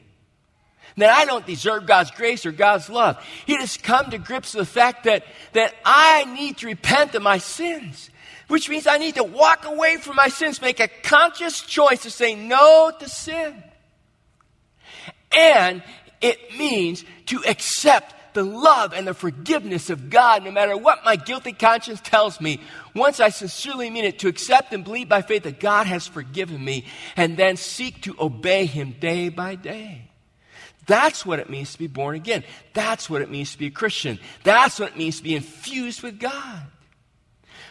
that 0.98 1.10
I 1.10 1.26
don't 1.26 1.46
deserve 1.46 1.86
God's 1.86 2.12
grace 2.12 2.46
or 2.46 2.52
God's 2.52 2.90
love. 2.90 3.24
He 3.46 3.56
has 3.58 3.78
come 3.78 4.12
to 4.12 4.18
grips 4.18 4.54
with 4.54 4.68
the 4.68 4.74
fact 4.74 5.06
that, 5.06 5.26
that 5.54 5.74
I 5.84 6.26
need 6.26 6.58
to 6.58 6.68
repent 6.68 7.16
of 7.16 7.24
my 7.24 7.38
sins, 7.38 8.10
which 8.48 8.70
means 8.70 8.88
I 8.88 8.98
need 8.98 9.16
to 9.16 9.24
walk 9.24 9.66
away 9.66 9.98
from 9.98 10.16
my 10.16 10.28
sins, 10.28 10.62
make 10.62 10.80
a 10.80 10.88
conscious 10.88 11.62
choice 11.62 12.04
to 12.04 12.12
say 12.12 12.36
no 12.36 12.92
to 13.00 13.10
sin. 13.10 13.64
And 15.32 15.82
it 16.22 16.58
means 16.58 17.04
to 17.28 17.44
accept 17.48 18.14
the 18.34 18.44
love 18.44 18.94
and 18.94 19.08
the 19.08 19.14
forgiveness 19.14 19.90
of 19.90 20.10
God, 20.10 20.44
no 20.44 20.52
matter 20.52 20.76
what 20.76 21.06
my 21.06 21.16
guilty 21.16 21.54
conscience 21.54 22.02
tells 22.02 22.42
me, 22.42 22.60
once 22.96 23.20
I 23.20 23.30
sincerely 23.30 23.90
mean 23.90 24.06
it, 24.06 24.20
to 24.20 24.28
accept 24.28 24.74
and 24.74 24.84
believe 24.84 25.10
by 25.10 25.22
faith 25.22 25.44
that 25.44 25.60
God 25.60 25.88
has 25.88 26.08
forgiven 26.08 26.64
me, 26.64 26.86
and 27.16 27.38
then 27.38 27.58
seek 27.58 28.02
to 28.04 28.16
obey 28.20 28.66
Him 28.66 28.96
day 29.00 29.30
by 29.30 29.56
day. 29.56 30.10
That's 30.86 31.26
what 31.26 31.40
it 31.40 31.50
means 31.50 31.74
to 31.74 31.80
be 31.80 31.88
born 31.88 32.16
again. 32.16 32.44
That's 32.74 33.10
what 33.10 33.22
it 33.22 33.32
means 33.32 33.54
to 33.54 33.58
be 33.58 33.68
a 33.68 33.72
Christian. 33.72 34.20
That's 34.44 34.80
what 34.80 34.92
it 34.92 34.98
means 34.98 35.18
to 35.18 35.24
be 35.24 35.36
infused 35.36 36.04
with 36.04 36.20
God. 36.20 36.64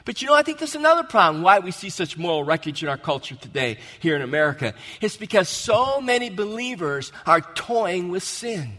But 0.04 0.20
you 0.20 0.28
know, 0.28 0.34
I 0.34 0.42
think 0.42 0.58
there's 0.58 0.74
another 0.74 1.04
problem 1.04 1.42
why 1.42 1.60
we 1.60 1.70
see 1.70 1.90
such 1.90 2.18
moral 2.18 2.42
wreckage 2.42 2.82
in 2.82 2.88
our 2.88 2.96
culture 2.96 3.36
today 3.36 3.78
here 4.00 4.16
in 4.16 4.22
America. 4.22 4.74
It's 5.00 5.16
because 5.16 5.48
so 5.48 6.00
many 6.00 6.30
believers 6.30 7.12
are 7.26 7.40
toying 7.40 8.08
with 8.10 8.22
sin. 8.22 8.72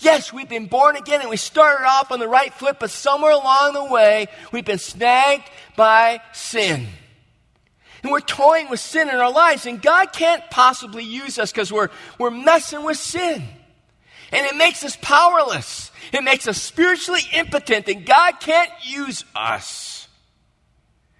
Yes, 0.00 0.32
we've 0.32 0.48
been 0.48 0.66
born 0.66 0.96
again 0.96 1.20
and 1.20 1.30
we 1.30 1.36
started 1.36 1.86
off 1.86 2.10
on 2.10 2.18
the 2.18 2.28
right 2.28 2.52
foot, 2.52 2.78
but 2.80 2.90
somewhere 2.90 3.32
along 3.32 3.74
the 3.74 3.84
way, 3.84 4.26
we've 4.52 4.64
been 4.64 4.78
snagged 4.78 5.48
by 5.76 6.20
sin. 6.32 6.86
And 8.04 8.12
we're 8.12 8.20
toying 8.20 8.68
with 8.68 8.80
sin 8.80 9.08
in 9.08 9.14
our 9.14 9.32
lives, 9.32 9.64
and 9.64 9.80
God 9.80 10.12
can't 10.12 10.42
possibly 10.50 11.04
use 11.04 11.38
us 11.38 11.50
because 11.50 11.72
we're, 11.72 11.88
we're 12.18 12.30
messing 12.30 12.84
with 12.84 12.98
sin. 12.98 13.42
And 14.30 14.46
it 14.46 14.56
makes 14.56 14.84
us 14.84 14.94
powerless. 15.00 15.90
It 16.12 16.22
makes 16.22 16.46
us 16.46 16.60
spiritually 16.60 17.22
impotent, 17.32 17.88
and 17.88 18.04
God 18.04 18.40
can't 18.40 18.70
use 18.82 19.24
us. 19.34 19.93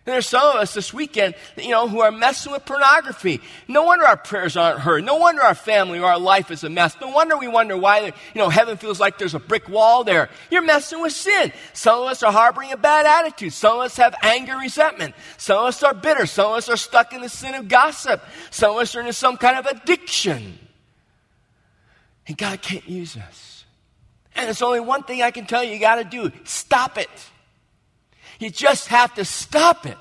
There's 0.05 0.29
some 0.29 0.47
of 0.47 0.57
us 0.57 0.75
this 0.75 0.93
weekend, 0.93 1.35
you 1.57 1.71
know, 1.71 1.89
who 1.89 2.01
are 2.01 2.13
messing 2.13 2.53
with 2.53 2.67
pornography. 2.67 3.41
No 3.69 3.85
wonder 3.85 4.05
our 4.05 4.19
prayers 4.19 4.55
aren't 4.55 4.81
heard. 4.81 5.03
No 5.03 5.17
wonder 5.17 5.43
our 5.43 5.55
family 5.55 5.99
or 5.99 6.05
our 6.05 6.19
life 6.19 6.51
is 6.51 6.63
a 6.63 6.69
mess. 6.69 6.95
No 7.01 7.09
wonder 7.09 7.39
we 7.39 7.49
wonder 7.49 7.75
why, 7.75 8.01
you 8.01 8.13
know, 8.35 8.51
heaven 8.51 8.77
feels 8.77 9.01
like 9.01 9.17
there's 9.17 9.35
a 9.35 9.39
brick 9.39 9.67
wall 9.67 10.05
there. 10.05 10.29
You're 10.51 10.63
messing 10.63 11.01
with 11.01 11.15
sin. 11.15 11.53
Some 11.73 12.03
of 12.03 12.09
us 12.09 12.23
are 12.23 12.33
harboring 12.33 12.71
a 12.73 12.77
bad 12.77 13.07
attitude. 13.07 13.55
Some 13.55 13.79
of 13.79 13.87
us 13.87 13.97
have 13.97 14.15
anger, 14.23 14.59
resentment. 14.59 15.15
Some 15.39 15.59
of 15.59 15.65
us 15.67 15.83
are 15.83 15.95
bitter. 15.95 16.27
Some 16.27 16.53
of 16.53 16.59
us 16.59 16.69
are 16.69 16.77
stuck 16.77 17.15
in 17.15 17.23
the 17.23 17.31
sin 17.31 17.55
of 17.55 17.69
gossip. 17.69 18.23
Some 18.51 18.73
of 18.73 18.77
us 18.77 18.95
are 18.95 19.01
in 19.01 19.13
some 19.15 19.39
kind 19.39 19.57
of 19.57 19.65
addiction. 19.65 20.59
And 22.27 22.37
God 22.37 22.61
can't 22.61 22.87
use 22.87 23.17
us. 23.17 23.65
And 24.35 24.47
there's 24.47 24.61
only 24.61 24.81
one 24.81 25.03
thing 25.05 25.23
I 25.23 25.31
can 25.31 25.47
tell 25.47 25.65
you 25.65 25.73
you 25.73 25.81
got 25.81 25.97
to 25.97 26.05
do 26.05 26.31
stop 26.45 26.99
it. 26.99 27.09
You 28.39 28.51
just 28.51 28.89
have 28.89 29.15
to 29.15 29.25
stop 29.25 29.87
it. 29.87 29.97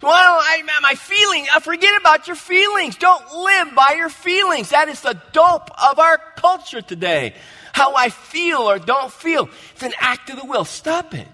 Don't 0.00 0.12
I, 0.12 0.62
my 0.82 0.94
feelings, 0.94 1.48
I 1.52 1.58
uh, 1.58 1.60
forget 1.60 2.00
about 2.00 2.26
your 2.26 2.36
feelings. 2.36 2.96
Don't 2.96 3.34
live 3.34 3.74
by 3.74 3.94
your 3.98 4.08
feelings. 4.08 4.70
That 4.70 4.88
is 4.88 5.02
the 5.02 5.20
dope 5.32 5.70
of 5.80 5.98
our 5.98 6.18
culture 6.36 6.80
today. 6.80 7.34
How 7.74 7.94
I 7.94 8.08
feel 8.08 8.58
or 8.58 8.78
don't 8.78 9.12
feel. 9.12 9.50
It's 9.72 9.82
an 9.82 9.92
act 10.00 10.30
of 10.30 10.40
the 10.40 10.46
will. 10.46 10.64
Stop 10.64 11.14
it. 11.14 11.28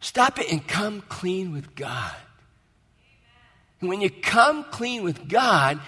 Stop 0.00 0.38
it 0.38 0.50
and 0.50 0.66
come 0.66 1.02
clean 1.02 1.52
with 1.52 1.74
God. 1.74 2.14
And 3.80 3.90
when 3.90 4.00
you 4.00 4.08
come 4.08 4.64
clean 4.64 5.02
with 5.02 5.28
God, 5.28 5.80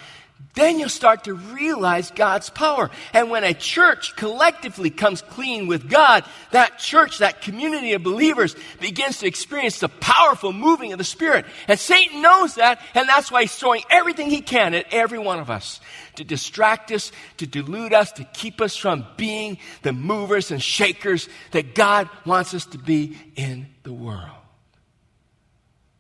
then 0.55 0.79
you'll 0.79 0.89
start 0.89 1.25
to 1.25 1.35
realize 1.35 2.11
God's 2.11 2.51
power. 2.51 2.91
And 3.13 3.31
when 3.31 3.45
a 3.45 3.55
church 3.55 4.17
collectively 4.17 4.91
comes 4.91 5.23
clean 5.23 5.69
with 5.69 5.89
God, 5.89 6.25
that 6.51 6.79
church, 6.79 7.19
that 7.19 7.43
community 7.43 7.93
of 7.93 8.03
believers 8.03 8.57
begins 8.81 9.19
to 9.19 9.27
experience 9.27 9.79
the 9.79 9.89
powerful 9.89 10.53
moving 10.53 10.93
of 10.93 10.99
the 10.99 11.05
Spirit. 11.05 11.47
And 11.69 11.79
Satan 11.79 12.23
knows 12.23 12.57
that, 12.57 12.81
and 12.95 13.09
that's 13.09 13.31
why 13.31 13.43
he's 13.43 13.55
throwing 13.55 13.83
everything 13.89 14.31
he 14.31 14.41
can 14.41 14.75
at 14.75 14.93
every 14.93 15.19
one 15.19 15.39
of 15.39 15.49
us 15.49 15.81
to 16.17 16.25
distract 16.25 16.91
us, 16.91 17.13
to 17.37 17.47
delude 17.47 17.93
us, 17.93 18.11
to 18.13 18.25
keep 18.25 18.61
us 18.61 18.77
from 18.77 19.07
being 19.17 19.59
the 19.83 19.93
movers 19.93 20.51
and 20.51 20.63
shakers 20.63 21.29
that 21.53 21.75
God 21.75 22.09
wants 22.27 22.55
us 22.55 22.67
to 22.67 22.79
be 22.79 23.17
in 23.37 23.69
the 23.85 23.93
world. 23.93 24.31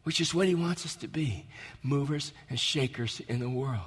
Which 0.02 0.20
is 0.20 0.34
what 0.34 0.48
he 0.48 0.54
wants 0.54 0.84
us 0.84 0.96
to 0.96 1.06
be 1.06 1.46
movers 1.82 2.32
and 2.50 2.58
shakers 2.58 3.20
in 3.28 3.38
the 3.38 3.48
world. 3.48 3.82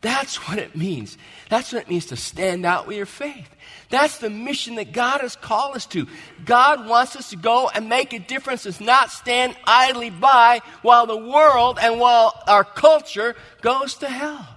That's 0.00 0.48
what 0.48 0.58
it 0.58 0.74
means. 0.74 1.18
That's 1.50 1.72
what 1.72 1.82
it 1.82 1.88
means 1.88 2.06
to 2.06 2.16
stand 2.16 2.64
out 2.64 2.86
with 2.86 2.96
your 2.96 3.06
faith. 3.06 3.48
That's 3.90 4.18
the 4.18 4.30
mission 4.30 4.76
that 4.76 4.92
God 4.92 5.20
has 5.20 5.36
called 5.36 5.76
us 5.76 5.84
to. 5.86 6.06
God 6.44 6.88
wants 6.88 7.16
us 7.16 7.30
to 7.30 7.36
go 7.36 7.68
and 7.68 7.88
make 7.88 8.12
a 8.12 8.18
difference 8.18 8.64
and 8.64 8.80
not 8.80 9.10
stand 9.10 9.56
idly 9.64 10.08
by 10.08 10.62
while 10.82 11.06
the 11.06 11.16
world 11.16 11.78
and 11.80 12.00
while 12.00 12.32
our 12.46 12.64
culture 12.64 13.36
goes 13.60 13.94
to 13.96 14.08
hell. 14.08 14.48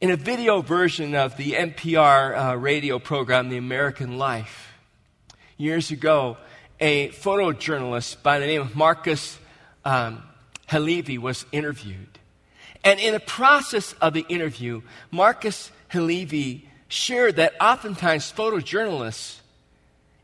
In 0.00 0.10
a 0.10 0.16
video 0.16 0.62
version 0.62 1.14
of 1.14 1.36
the 1.36 1.52
NPR 1.52 2.52
uh, 2.52 2.56
radio 2.56 2.98
program, 2.98 3.48
The 3.48 3.56
American 3.56 4.18
Life, 4.18 4.72
years 5.56 5.90
ago, 5.90 6.36
a 6.80 7.08
photojournalist 7.10 8.22
by 8.22 8.40
the 8.40 8.46
name 8.46 8.60
of 8.60 8.74
Marcus 8.74 9.38
um, 9.84 10.22
Halevi 10.68 11.18
was 11.18 11.46
interviewed. 11.52 12.11
And 12.84 12.98
in 12.98 13.12
the 13.12 13.20
process 13.20 13.92
of 13.94 14.12
the 14.12 14.26
interview, 14.28 14.82
Marcus 15.10 15.70
Halevi 15.88 16.68
shared 16.88 17.36
that 17.36 17.54
oftentimes 17.60 18.32
photojournalists, 18.32 19.40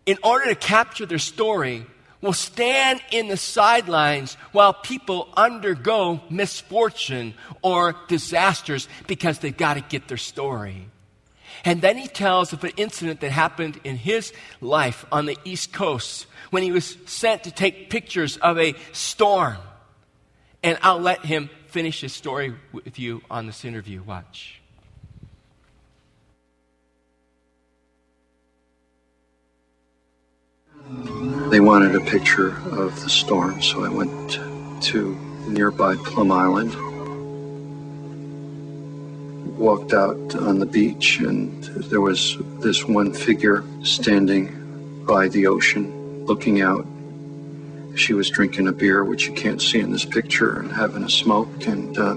in 0.06 0.18
order 0.22 0.46
to 0.46 0.54
capture 0.54 1.06
their 1.06 1.18
story, 1.18 1.86
will 2.20 2.32
stand 2.32 3.00
in 3.12 3.28
the 3.28 3.36
sidelines 3.36 4.34
while 4.52 4.74
people 4.74 5.28
undergo 5.36 6.20
misfortune 6.30 7.34
or 7.62 7.94
disasters 8.08 8.88
because 9.06 9.38
they've 9.38 9.56
got 9.56 9.74
to 9.74 9.80
get 9.82 10.08
their 10.08 10.16
story. 10.16 10.88
And 11.64 11.80
then 11.80 11.96
he 11.96 12.08
tells 12.08 12.52
of 12.52 12.62
an 12.64 12.72
incident 12.76 13.20
that 13.20 13.30
happened 13.30 13.80
in 13.84 13.96
his 13.96 14.32
life 14.60 15.04
on 15.10 15.26
the 15.26 15.38
East 15.44 15.72
Coast 15.72 16.26
when 16.50 16.62
he 16.62 16.72
was 16.72 16.96
sent 17.06 17.44
to 17.44 17.50
take 17.50 17.90
pictures 17.90 18.36
of 18.38 18.58
a 18.58 18.74
storm. 18.92 19.56
And 20.62 20.78
I'll 20.82 21.00
let 21.00 21.24
him 21.24 21.50
finish 21.68 22.00
his 22.00 22.12
story 22.12 22.54
with 22.72 22.98
you 22.98 23.22
on 23.30 23.46
this 23.46 23.64
interview. 23.64 24.02
Watch. 24.02 24.60
They 31.50 31.60
wanted 31.60 31.94
a 31.94 32.00
picture 32.00 32.56
of 32.70 32.98
the 33.02 33.10
storm, 33.10 33.60
so 33.60 33.84
I 33.84 33.90
went 33.90 34.38
to 34.84 35.14
nearby 35.46 35.96
Plum 35.96 36.32
Island, 36.32 36.74
walked 39.58 39.92
out 39.92 40.34
on 40.36 40.58
the 40.58 40.66
beach, 40.66 41.20
and 41.20 41.62
there 41.90 42.00
was 42.00 42.38
this 42.60 42.86
one 42.86 43.12
figure 43.12 43.62
standing 43.82 45.04
by 45.06 45.28
the 45.28 45.46
ocean 45.46 46.24
looking 46.24 46.62
out 46.62 46.86
she 47.98 48.14
was 48.14 48.30
drinking 48.30 48.68
a 48.68 48.72
beer, 48.72 49.04
which 49.04 49.26
you 49.26 49.32
can't 49.34 49.60
see 49.60 49.80
in 49.80 49.90
this 49.90 50.04
picture, 50.04 50.60
and 50.60 50.72
having 50.72 51.02
a 51.02 51.10
smoke. 51.10 51.66
And 51.66 51.98
uh, 51.98 52.16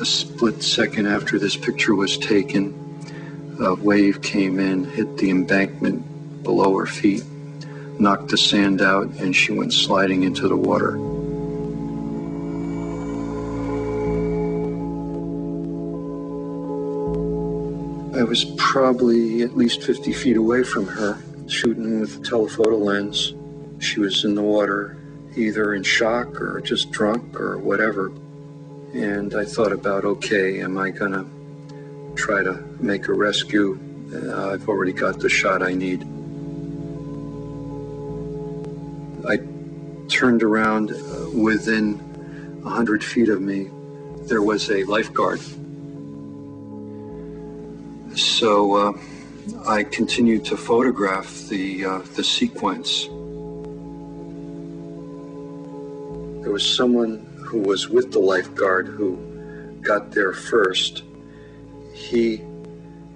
a 0.00 0.04
split 0.04 0.62
second 0.62 1.06
after 1.06 1.38
this 1.38 1.56
picture 1.56 1.94
was 1.94 2.18
taken, 2.18 2.74
a 3.60 3.74
wave 3.74 4.20
came 4.20 4.58
in, 4.58 4.84
hit 4.84 5.16
the 5.16 5.30
embankment 5.30 6.42
below 6.42 6.76
her 6.76 6.86
feet, 6.86 7.24
knocked 7.98 8.28
the 8.28 8.36
sand 8.36 8.82
out, 8.82 9.06
and 9.20 9.34
she 9.34 9.52
went 9.52 9.72
sliding 9.72 10.24
into 10.24 10.48
the 10.48 10.56
water. 10.56 10.96
I 18.18 18.24
was 18.24 18.46
probably 18.56 19.42
at 19.42 19.56
least 19.56 19.82
50 19.82 20.12
feet 20.14 20.36
away 20.36 20.64
from 20.64 20.86
her, 20.86 21.18
shooting 21.48 22.00
with 22.00 22.18
a 22.18 22.20
telephoto 22.22 22.76
lens. 22.76 23.35
She 23.78 24.00
was 24.00 24.24
in 24.24 24.34
the 24.34 24.42
water, 24.42 24.96
either 25.36 25.74
in 25.74 25.82
shock 25.82 26.40
or 26.40 26.60
just 26.60 26.90
drunk 26.90 27.38
or 27.38 27.58
whatever. 27.58 28.12
And 28.94 29.34
I 29.34 29.44
thought 29.44 29.72
about, 29.72 30.04
okay, 30.04 30.60
am 30.60 30.78
I 30.78 30.90
going 30.90 31.12
to 31.12 31.26
try 32.14 32.42
to 32.42 32.54
make 32.80 33.08
a 33.08 33.12
rescue? 33.12 33.78
Uh, 34.12 34.52
I've 34.52 34.68
already 34.68 34.92
got 34.92 35.18
the 35.18 35.28
shot 35.28 35.62
I 35.62 35.72
need. 35.72 36.02
I 39.28 39.38
turned 40.08 40.42
around 40.42 40.92
uh, 40.92 41.30
within 41.30 41.98
100 42.62 43.04
feet 43.04 43.28
of 43.28 43.40
me. 43.40 43.70
There 44.28 44.42
was 44.42 44.70
a 44.70 44.84
lifeguard. 44.84 45.40
So 48.16 48.74
uh, 48.74 48.92
I 49.66 49.84
continued 49.84 50.44
to 50.46 50.56
photograph 50.56 51.48
the, 51.48 51.84
uh, 51.84 51.98
the 52.14 52.24
sequence. 52.24 53.08
Was 56.56 56.74
someone 56.74 57.18
who 57.36 57.60
was 57.60 57.90
with 57.90 58.12
the 58.12 58.18
lifeguard 58.18 58.86
who 58.88 59.18
got 59.82 60.10
there 60.10 60.32
first. 60.32 61.02
He 61.92 62.40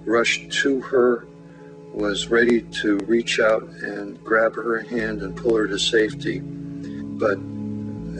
rushed 0.05 0.51
to 0.61 0.79
her, 0.81 1.25
was 1.91 2.27
ready 2.27 2.61
to 2.81 2.97
reach 3.07 3.39
out 3.39 3.63
and 3.63 4.23
grab 4.23 4.53
her 4.53 4.81
hand 4.81 5.23
and 5.23 5.35
pull 5.35 5.55
her 5.55 5.65
to 5.65 5.79
safety. 5.79 6.41
But 6.41 7.39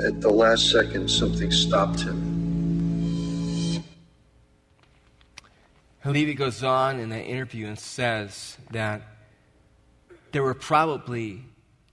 at 0.03 0.21
the 0.21 0.31
last 0.31 0.71
second, 0.71 1.07
something 1.07 1.51
stopped 1.51 1.99
him. 1.99 3.84
Halevi 5.99 6.34
goes 6.34 6.63
on 6.63 6.99
in 6.99 7.10
that 7.10 7.25
interview 7.25 7.67
and 7.67 7.77
says 7.77 8.57
that 8.71 9.03
there 10.31 10.41
were 10.41 10.55
probably 10.55 11.45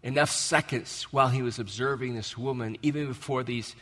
enough 0.09 0.31
seconds 0.31 1.05
while 1.11 1.29
he 1.29 1.42
was 1.42 1.59
observing 1.59 2.14
this 2.14 2.37
woman, 2.37 2.79
even 2.83 3.07
before 3.07 3.44
these 3.44 3.77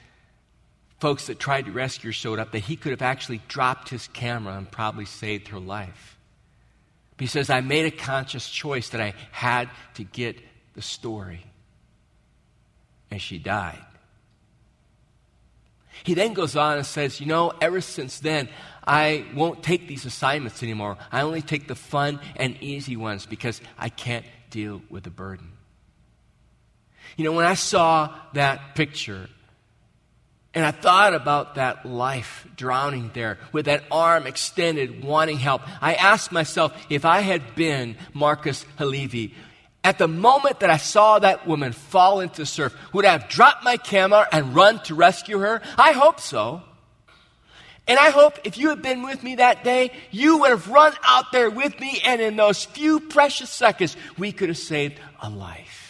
folks 0.99 1.29
that 1.29 1.39
tried 1.39 1.67
to 1.67 1.73
rescue 1.73 2.09
her 2.09 2.12
showed 2.12 2.39
up, 2.41 2.51
that 2.53 2.59
he 2.59 2.75
could 2.75 2.91
have 2.91 3.03
actually 3.03 3.41
dropped 3.49 3.89
his 3.89 4.09
camera 4.09 4.55
and 4.57 4.71
probably 4.71 5.05
saved 5.05 5.49
her 5.49 5.61
life. 5.61 6.19
But 7.17 7.23
he 7.23 7.27
says, 7.29 7.49
I 7.49 7.61
made 7.61 7.87
a 7.87 7.91
conscious 7.91 8.51
choice 8.51 8.91
that 8.91 9.01
I 9.01 9.15
had 9.31 9.71
to 9.95 10.05
get 10.05 10.37
the 10.75 10.83
story. 10.83 11.45
And 13.11 13.23
she 13.23 13.39
died. 13.39 13.79
He 16.03 16.15
then 16.15 16.35
goes 16.35 16.57
on 16.57 16.77
and 16.77 16.87
says, 16.87 17.21
You 17.21 17.27
know, 17.27 17.53
ever 17.61 17.81
since 17.81 18.19
then, 18.19 18.49
I 18.85 19.25
won't 19.35 19.62
take 19.62 19.87
these 19.87 20.05
assignments 20.05 20.62
anymore. 20.62 20.99
I 21.12 21.23
only 21.23 21.41
take 21.41 21.69
the 21.69 21.75
fun 21.77 22.21
and 22.35 22.61
easy 22.61 22.97
ones 22.97 23.27
because 23.27 23.61
I 23.79 23.89
can't 23.89 24.27
deal 24.51 24.83
with 24.91 25.05
the 25.05 25.11
burden. 25.11 25.53
You 27.16 27.25
know, 27.25 27.33
when 27.33 27.47
I 27.47 27.55
saw 27.55 28.14
that 28.35 28.75
picture 28.75 29.29
and 30.55 30.64
I 30.64 30.71
thought 30.71 31.14
about 31.14 31.57
that 31.57 31.87
life 31.87 32.47
drowning 32.57 33.11
there 33.14 33.38
with 33.53 33.66
that 33.66 33.85
arm 33.90 34.27
extended, 34.27 35.05
wanting 35.05 35.38
help, 35.38 35.62
I 35.83 35.95
asked 35.95 36.33
myself 36.33 36.73
if 36.90 37.05
I 37.05 37.21
had 37.21 37.55
been 37.55 37.97
Marcus 38.14 38.64
Halevi, 38.79 39.35
at 39.85 39.99
the 39.99 40.09
moment 40.09 40.61
that 40.61 40.71
I 40.71 40.79
saw 40.79 41.21
that 41.21 41.47
woman 41.47 41.71
fall 41.73 42.19
into 42.19 42.38
the 42.38 42.47
surf, 42.47 42.75
would 42.92 43.05
I 43.05 43.12
have 43.12 43.29
dropped 43.29 43.62
my 43.62 43.77
camera 43.77 44.27
and 44.33 44.53
run 44.53 44.81
to 44.85 44.97
rescue 44.97 45.38
her? 45.38 45.62
I 45.79 45.92
hope 45.92 46.19
so. 46.19 46.62
And 47.87 47.97
I 47.97 48.11
hope 48.11 48.40
if 48.42 48.59
you 48.59 48.71
had 48.71 48.83
been 48.83 49.05
with 49.05 49.23
me 49.23 49.37
that 49.37 49.62
day, 49.62 49.92
you 50.11 50.38
would 50.38 50.51
have 50.51 50.69
run 50.69 50.92
out 51.05 51.31
there 51.31 51.51
with 51.51 51.79
me, 51.79 52.01
and 52.05 52.21
in 52.21 52.35
those 52.35 52.64
few 52.64 52.99
precious 52.99 53.49
seconds, 53.49 53.97
we 54.19 54.33
could 54.33 54.49
have 54.49 54.59
saved 54.59 54.99
a 55.23 55.31
life. 55.31 55.86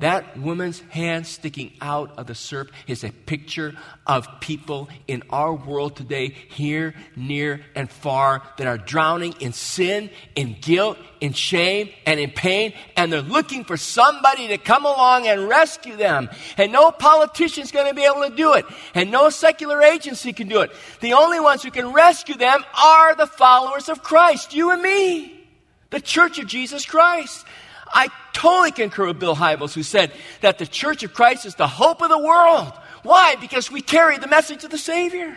That 0.00 0.36
woman's 0.36 0.80
hand 0.80 1.24
sticking 1.24 1.72
out 1.80 2.18
of 2.18 2.26
the 2.26 2.34
surf 2.34 2.68
is 2.88 3.04
a 3.04 3.12
picture 3.12 3.74
of 4.08 4.26
people 4.40 4.88
in 5.06 5.22
our 5.30 5.54
world 5.54 5.94
today, 5.94 6.34
here, 6.48 6.94
near, 7.14 7.60
and 7.76 7.88
far, 7.88 8.42
that 8.58 8.66
are 8.66 8.76
drowning 8.76 9.36
in 9.38 9.52
sin, 9.52 10.10
in 10.34 10.56
guilt, 10.60 10.98
in 11.20 11.32
shame, 11.32 11.90
and 12.06 12.18
in 12.18 12.32
pain, 12.32 12.74
and 12.96 13.12
they're 13.12 13.22
looking 13.22 13.62
for 13.62 13.76
somebody 13.76 14.48
to 14.48 14.58
come 14.58 14.84
along 14.84 15.28
and 15.28 15.48
rescue 15.48 15.96
them. 15.96 16.28
And 16.56 16.72
no 16.72 16.90
politician's 16.90 17.70
going 17.70 17.86
to 17.86 17.94
be 17.94 18.04
able 18.04 18.28
to 18.28 18.34
do 18.34 18.54
it, 18.54 18.66
and 18.94 19.12
no 19.12 19.30
secular 19.30 19.80
agency 19.80 20.32
can 20.32 20.48
do 20.48 20.62
it. 20.62 20.72
The 21.02 21.12
only 21.12 21.38
ones 21.38 21.62
who 21.62 21.70
can 21.70 21.92
rescue 21.92 22.34
them 22.34 22.64
are 22.76 23.14
the 23.14 23.28
followers 23.28 23.88
of 23.88 24.02
Christ, 24.02 24.54
you 24.54 24.72
and 24.72 24.82
me, 24.82 25.46
the 25.90 26.00
church 26.00 26.40
of 26.40 26.48
Jesus 26.48 26.84
Christ. 26.84 27.46
I 27.92 28.08
totally 28.32 28.72
concur 28.72 29.06
with 29.06 29.18
Bill 29.18 29.36
Hybels, 29.36 29.74
who 29.74 29.82
said 29.82 30.12
that 30.40 30.58
the 30.58 30.66
Church 30.66 31.02
of 31.02 31.14
Christ 31.14 31.46
is 31.46 31.54
the 31.54 31.68
hope 31.68 32.02
of 32.02 32.08
the 32.08 32.18
world. 32.18 32.72
Why? 33.02 33.36
Because 33.36 33.70
we 33.70 33.82
carry 33.82 34.18
the 34.18 34.26
message 34.26 34.64
of 34.64 34.70
the 34.70 34.78
Savior. 34.78 35.36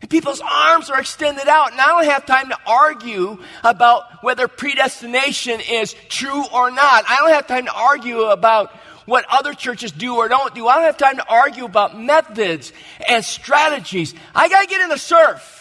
And 0.00 0.10
people's 0.10 0.40
arms 0.40 0.90
are 0.90 1.00
extended 1.00 1.46
out, 1.46 1.70
and 1.70 1.80
I 1.80 1.86
don't 1.86 2.04
have 2.06 2.26
time 2.26 2.48
to 2.48 2.58
argue 2.66 3.38
about 3.62 4.22
whether 4.24 4.48
predestination 4.48 5.60
is 5.60 5.94
true 6.08 6.44
or 6.52 6.72
not. 6.72 7.04
I 7.08 7.18
don't 7.20 7.30
have 7.30 7.46
time 7.46 7.66
to 7.66 7.72
argue 7.72 8.22
about 8.22 8.72
what 9.06 9.24
other 9.30 9.54
churches 9.54 9.92
do 9.92 10.16
or 10.16 10.28
don't 10.28 10.54
do. 10.54 10.66
I 10.66 10.76
don't 10.76 10.84
have 10.84 10.98
time 10.98 11.16
to 11.16 11.28
argue 11.28 11.64
about 11.64 11.98
methods 11.98 12.72
and 13.08 13.24
strategies. 13.24 14.14
I 14.34 14.48
got 14.48 14.62
to 14.62 14.66
get 14.66 14.80
in 14.80 14.88
the 14.88 14.98
surf. 14.98 15.60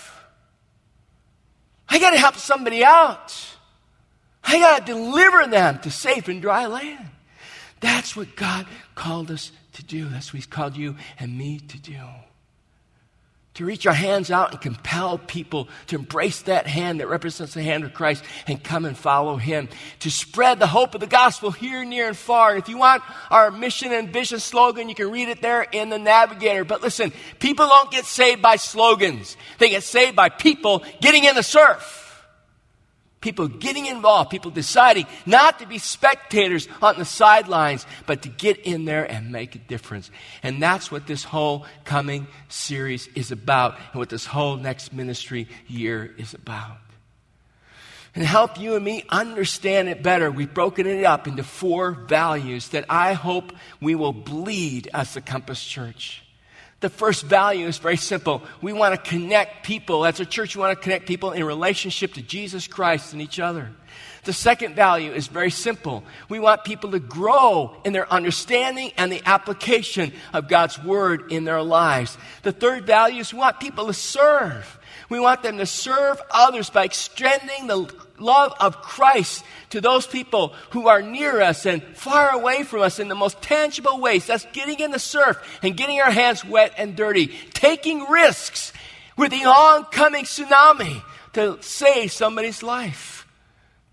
I 1.88 2.00
got 2.00 2.12
to 2.12 2.18
help 2.18 2.36
somebody 2.36 2.84
out. 2.84 3.51
I 4.44 4.60
got 4.60 4.86
to 4.86 4.94
deliver 4.94 5.48
them 5.48 5.80
to 5.80 5.92
safe 5.92 6.28
and 6.28 6.42
dry 6.42 6.66
land. 6.68 7.08
That's 7.80 8.16
what 8.16 8.36
God 8.36 8.68
called 8.96 9.32
us 9.32 9.52
to 9.74 9.84
do. 9.84 10.08
That's 10.08 10.32
what 10.32 10.38
He's 10.38 10.46
called 10.46 10.78
you 10.78 10.96
and 11.20 11.38
me 11.38 11.60
to 11.60 11.78
do. 11.78 11.98
To 13.56 13.66
reach 13.66 13.86
our 13.86 13.94
hands 13.94 14.32
out 14.32 14.52
and 14.52 14.62
compel 14.62 15.18
people 15.18 15.68
to 15.88 15.98
embrace 15.98 16.44
that 16.44 16.68
hand 16.68 17.02
that 17.02 17.08
represents 17.08 17.54
the 17.54 17.62
hand 17.62 17.84
of 17.84 17.94
Christ 17.94 18.24
and 18.48 18.64
come 18.64 18.86
and 18.86 18.98
follow 18.98 19.36
Him. 19.36 19.68
To 20.00 20.10
spread 20.10 20.60
the 20.60 20.68
hope 20.68 20.96
of 20.96 21.02
the 21.02 21.08
gospel 21.08 21.52
here, 21.52 21.84
near, 21.84 22.08
and 22.08 22.16
far. 22.16 22.56
If 22.56 22.70
you 22.70 22.78
want 22.78 23.04
our 23.30 23.52
mission 23.52 23.92
and 23.92 24.14
vision 24.14 24.40
slogan, 24.40 24.88
you 24.88 24.96
can 24.96 25.12
read 25.12 25.28
it 25.28 25.42
there 25.42 25.64
in 25.64 25.90
the 25.90 26.00
Navigator. 26.00 26.64
But 26.64 26.82
listen, 26.82 27.12
people 27.40 27.68
don't 27.68 27.92
get 27.92 28.06
saved 28.06 28.42
by 28.42 28.56
slogans, 28.56 29.36
they 29.58 29.70
get 29.70 29.84
saved 29.84 30.16
by 30.16 30.30
people 30.30 30.84
getting 31.02 31.26
in 31.26 31.36
the 31.36 31.44
surf 31.44 32.02
people 33.22 33.48
getting 33.48 33.86
involved, 33.86 34.32
people 34.32 34.52
deciding 34.52 35.06
not 35.26 35.60
to 35.60 35.68
be 35.68 35.78
spectators 35.78 36.68
on 36.82 36.98
the 36.98 37.06
sidelines, 37.06 37.86
but 38.08 38.24
to 38.24 38.30
get 38.30 38.58
in 38.60 38.86
there 38.86 39.10
and 39.10 39.32
make 39.32 39.56
a 39.56 39.60
difference. 39.60 40.12
And 40.44 40.62
that's 40.62 40.92
what 40.92 41.08
this 41.08 41.24
whole 41.24 41.66
coming 41.86 42.28
series 42.50 43.08
is 43.16 43.32
about, 43.32 43.78
and 43.92 44.00
what 44.00 44.10
this 44.10 44.26
whole 44.26 44.58
next 44.58 44.92
ministry 44.92 45.48
year 45.68 46.14
is 46.18 46.34
about. 46.34 46.78
And 48.14 48.26
help 48.26 48.60
you 48.60 48.76
and 48.76 48.84
me 48.84 49.06
understand 49.08 49.88
it 49.88 50.04
better, 50.04 50.30
we've 50.30 50.54
broken 50.54 50.86
it 50.86 51.06
up 51.06 51.28
into 51.28 51.44
four 51.44 51.92
values 51.92 52.70
that 52.70 52.86
I 52.90 53.14
hope 53.14 53.54
we 53.80 53.96
will 53.96 54.12
bleed 54.12 54.90
as 54.94 55.14
the 55.14 55.22
Compass 55.22 55.64
Church. 55.64 56.24
The 56.82 56.90
first 56.90 57.24
value 57.26 57.68
is 57.68 57.78
very 57.78 57.96
simple. 57.96 58.42
We 58.60 58.74
want 58.74 58.96
to 58.96 59.10
connect 59.10 59.64
people. 59.64 60.04
As 60.04 60.20
a 60.20 60.26
church, 60.26 60.56
we 60.56 60.62
want 60.62 60.78
to 60.78 60.84
connect 60.84 61.08
people 61.08 61.32
in 61.32 61.44
relationship 61.44 62.16
to 62.16 62.24
Jesus 62.24 62.68
Christ 62.68 63.14
and 63.14 63.22
each 63.22 63.40
other. 63.40 63.70
The 64.24 64.34
second 64.34 64.76
value 64.76 65.12
is 65.12 65.28
very 65.28 65.52
simple. 65.52 66.04
We 66.28 66.40
want 66.40 66.64
people 66.64 66.92
to 66.92 67.00
grow 67.00 67.76
in 67.86 67.94
their 67.94 68.12
understanding 68.12 68.92
and 68.98 69.12
the 69.12 69.22
application 69.26 70.12
of 70.34 70.48
God's 70.48 70.84
Word 70.84 71.32
in 71.32 71.44
their 71.44 71.62
lives. 71.62 72.18
The 72.44 72.52
third 72.52 72.86
value 72.86 73.22
is 73.22 73.32
we 73.32 73.40
want 73.40 73.60
people 73.60 73.88
to 73.88 73.94
serve. 73.94 74.80
We 75.10 75.20
want 75.20 75.44
them 75.44 75.58
to 75.58 75.66
serve 75.66 76.22
others 76.32 76.70
by 76.70 76.86
extending 76.86 77.68
the 77.68 77.94
love 78.22 78.54
of 78.60 78.82
Christ 78.82 79.44
to 79.72 79.82
those 79.82 80.08
people 80.08 80.54
who 80.72 80.88
are 80.88 81.02
near 81.02 81.42
us 81.42 81.66
and 81.66 81.84
far 81.96 82.30
away 82.30 82.64
from 82.64 82.82
us 82.82 83.00
in 83.00 83.08
the 83.08 83.16
most 83.16 83.42
tangible 83.42 84.00
ways. 84.00 84.28
That's 84.28 84.46
getting 84.54 84.80
in 84.80 84.92
the 84.92 85.00
surf 85.00 85.38
and 85.62 85.76
getting 85.76 86.00
our 86.00 86.12
hands 86.12 86.46
wet 86.46 86.74
and 86.78 86.96
dirty, 86.96 87.28
taking 87.54 88.06
risks 88.06 88.72
with 89.18 89.32
the 89.32 89.46
oncoming 89.46 90.26
tsunami 90.26 91.04
to 91.34 91.58
save 91.62 92.12
somebody's 92.12 92.64
life. 92.64 93.28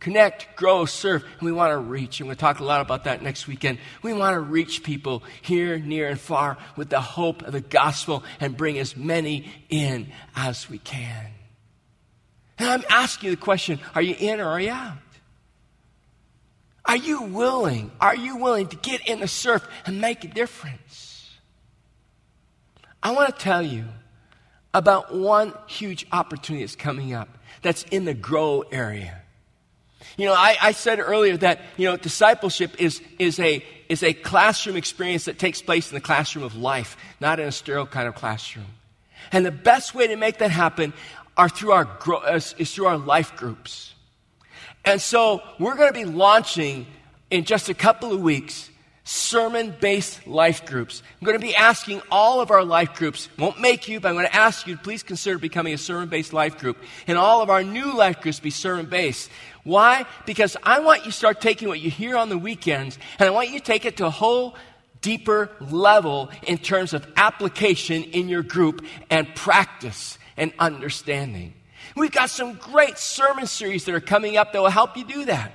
Connect, 0.00 0.54
grow, 0.54 0.84
serve, 0.84 1.24
and 1.24 1.42
we 1.42 1.50
want 1.50 1.72
to 1.72 1.78
reach. 1.78 2.20
And 2.20 2.28
we'll 2.28 2.36
talk 2.36 2.60
a 2.60 2.64
lot 2.64 2.80
about 2.80 3.04
that 3.04 3.20
next 3.20 3.48
weekend. 3.48 3.78
We 4.00 4.12
want 4.12 4.34
to 4.34 4.40
reach 4.40 4.84
people 4.84 5.24
here, 5.42 5.78
near, 5.78 6.08
and 6.08 6.20
far 6.20 6.56
with 6.76 6.88
the 6.88 7.00
hope 7.00 7.42
of 7.42 7.52
the 7.52 7.60
gospel 7.60 8.22
and 8.38 8.56
bring 8.56 8.78
as 8.78 8.96
many 8.96 9.50
in 9.68 10.12
as 10.36 10.70
we 10.70 10.78
can. 10.78 11.32
And 12.58 12.68
I'm 12.68 12.84
asking 12.90 13.30
you 13.30 13.36
the 13.36 13.42
question 13.42 13.78
are 13.94 14.02
you 14.02 14.16
in 14.18 14.40
or 14.40 14.46
are 14.46 14.60
you 14.60 14.70
out? 14.70 14.98
Are 16.84 16.96
you 16.96 17.22
willing? 17.22 17.90
Are 18.00 18.16
you 18.16 18.38
willing 18.38 18.68
to 18.68 18.76
get 18.76 19.06
in 19.08 19.20
the 19.20 19.28
surf 19.28 19.66
and 19.84 20.00
make 20.00 20.24
a 20.24 20.28
difference? 20.28 21.30
I 23.02 23.12
want 23.12 23.28
to 23.28 23.42
tell 23.42 23.62
you 23.62 23.84
about 24.72 25.14
one 25.14 25.52
huge 25.66 26.06
opportunity 26.12 26.64
that's 26.64 26.76
coming 26.76 27.12
up 27.12 27.28
that's 27.62 27.82
in 27.84 28.04
the 28.06 28.14
grow 28.14 28.62
area. 28.72 29.20
You 30.16 30.26
know, 30.26 30.34
I, 30.34 30.56
I, 30.60 30.72
said 30.72 30.98
earlier 30.98 31.36
that, 31.38 31.60
you 31.76 31.88
know, 31.88 31.96
discipleship 31.96 32.80
is, 32.80 33.00
is, 33.18 33.38
a, 33.38 33.64
is 33.88 34.02
a 34.02 34.12
classroom 34.12 34.76
experience 34.76 35.26
that 35.26 35.38
takes 35.38 35.62
place 35.62 35.90
in 35.90 35.94
the 35.94 36.00
classroom 36.00 36.44
of 36.44 36.56
life, 36.56 36.96
not 37.20 37.38
in 37.38 37.46
a 37.46 37.52
sterile 37.52 37.86
kind 37.86 38.08
of 38.08 38.14
classroom. 38.14 38.66
And 39.30 39.44
the 39.44 39.52
best 39.52 39.94
way 39.94 40.06
to 40.08 40.16
make 40.16 40.38
that 40.38 40.50
happen 40.50 40.92
are 41.38 41.48
through 41.48 41.72
our, 41.72 41.88
is, 42.34 42.52
uh, 42.52 42.56
is 42.58 42.74
through 42.74 42.86
our 42.86 42.98
life 42.98 43.36
groups. 43.36 43.94
And 44.84 45.00
so 45.00 45.42
we're 45.58 45.76
going 45.76 45.92
to 45.92 45.98
be 45.98 46.04
launching 46.04 46.86
in 47.30 47.44
just 47.44 47.68
a 47.68 47.74
couple 47.74 48.12
of 48.12 48.20
weeks 48.20 48.70
sermon 49.04 49.74
based 49.80 50.26
life 50.26 50.66
groups. 50.66 51.02
I'm 51.18 51.24
going 51.24 51.38
to 51.40 51.46
be 51.46 51.56
asking 51.56 52.02
all 52.10 52.42
of 52.42 52.50
our 52.50 52.62
life 52.62 52.94
groups, 52.94 53.30
won't 53.38 53.58
make 53.58 53.88
you, 53.88 54.00
but 54.00 54.08
I'm 54.08 54.14
going 54.16 54.26
to 54.26 54.36
ask 54.36 54.66
you 54.66 54.76
to 54.76 54.82
please 54.82 55.02
consider 55.02 55.38
becoming 55.38 55.72
a 55.72 55.78
sermon 55.78 56.10
based 56.10 56.34
life 56.34 56.58
group. 56.58 56.76
And 57.06 57.16
all 57.16 57.40
of 57.40 57.48
our 57.48 57.62
new 57.62 57.96
life 57.96 58.20
groups 58.20 58.38
be 58.38 58.50
sermon 58.50 58.84
based. 58.84 59.30
Why? 59.64 60.04
Because 60.26 60.58
I 60.62 60.80
want 60.80 61.06
you 61.06 61.10
to 61.10 61.16
start 61.16 61.40
taking 61.40 61.68
what 61.68 61.80
you 61.80 61.90
hear 61.90 62.18
on 62.18 62.28
the 62.28 62.36
weekends 62.36 62.98
and 63.18 63.26
I 63.26 63.30
want 63.30 63.48
you 63.48 63.58
to 63.58 63.64
take 63.64 63.86
it 63.86 63.96
to 63.98 64.06
a 64.06 64.10
whole 64.10 64.56
deeper 65.00 65.50
level 65.60 66.30
in 66.46 66.58
terms 66.58 66.92
of 66.92 67.06
application 67.16 68.02
in 68.04 68.28
your 68.28 68.42
group 68.42 68.84
and 69.08 69.32
practice 69.34 70.18
and 70.38 70.52
understanding. 70.58 71.54
We've 71.96 72.10
got 72.12 72.30
some 72.30 72.54
great 72.54 72.98
sermon 72.98 73.46
series 73.46 73.84
that 73.84 73.94
are 73.94 74.00
coming 74.00 74.36
up 74.36 74.52
that 74.52 74.62
will 74.62 74.70
help 74.70 74.96
you 74.96 75.04
do 75.04 75.24
that. 75.26 75.52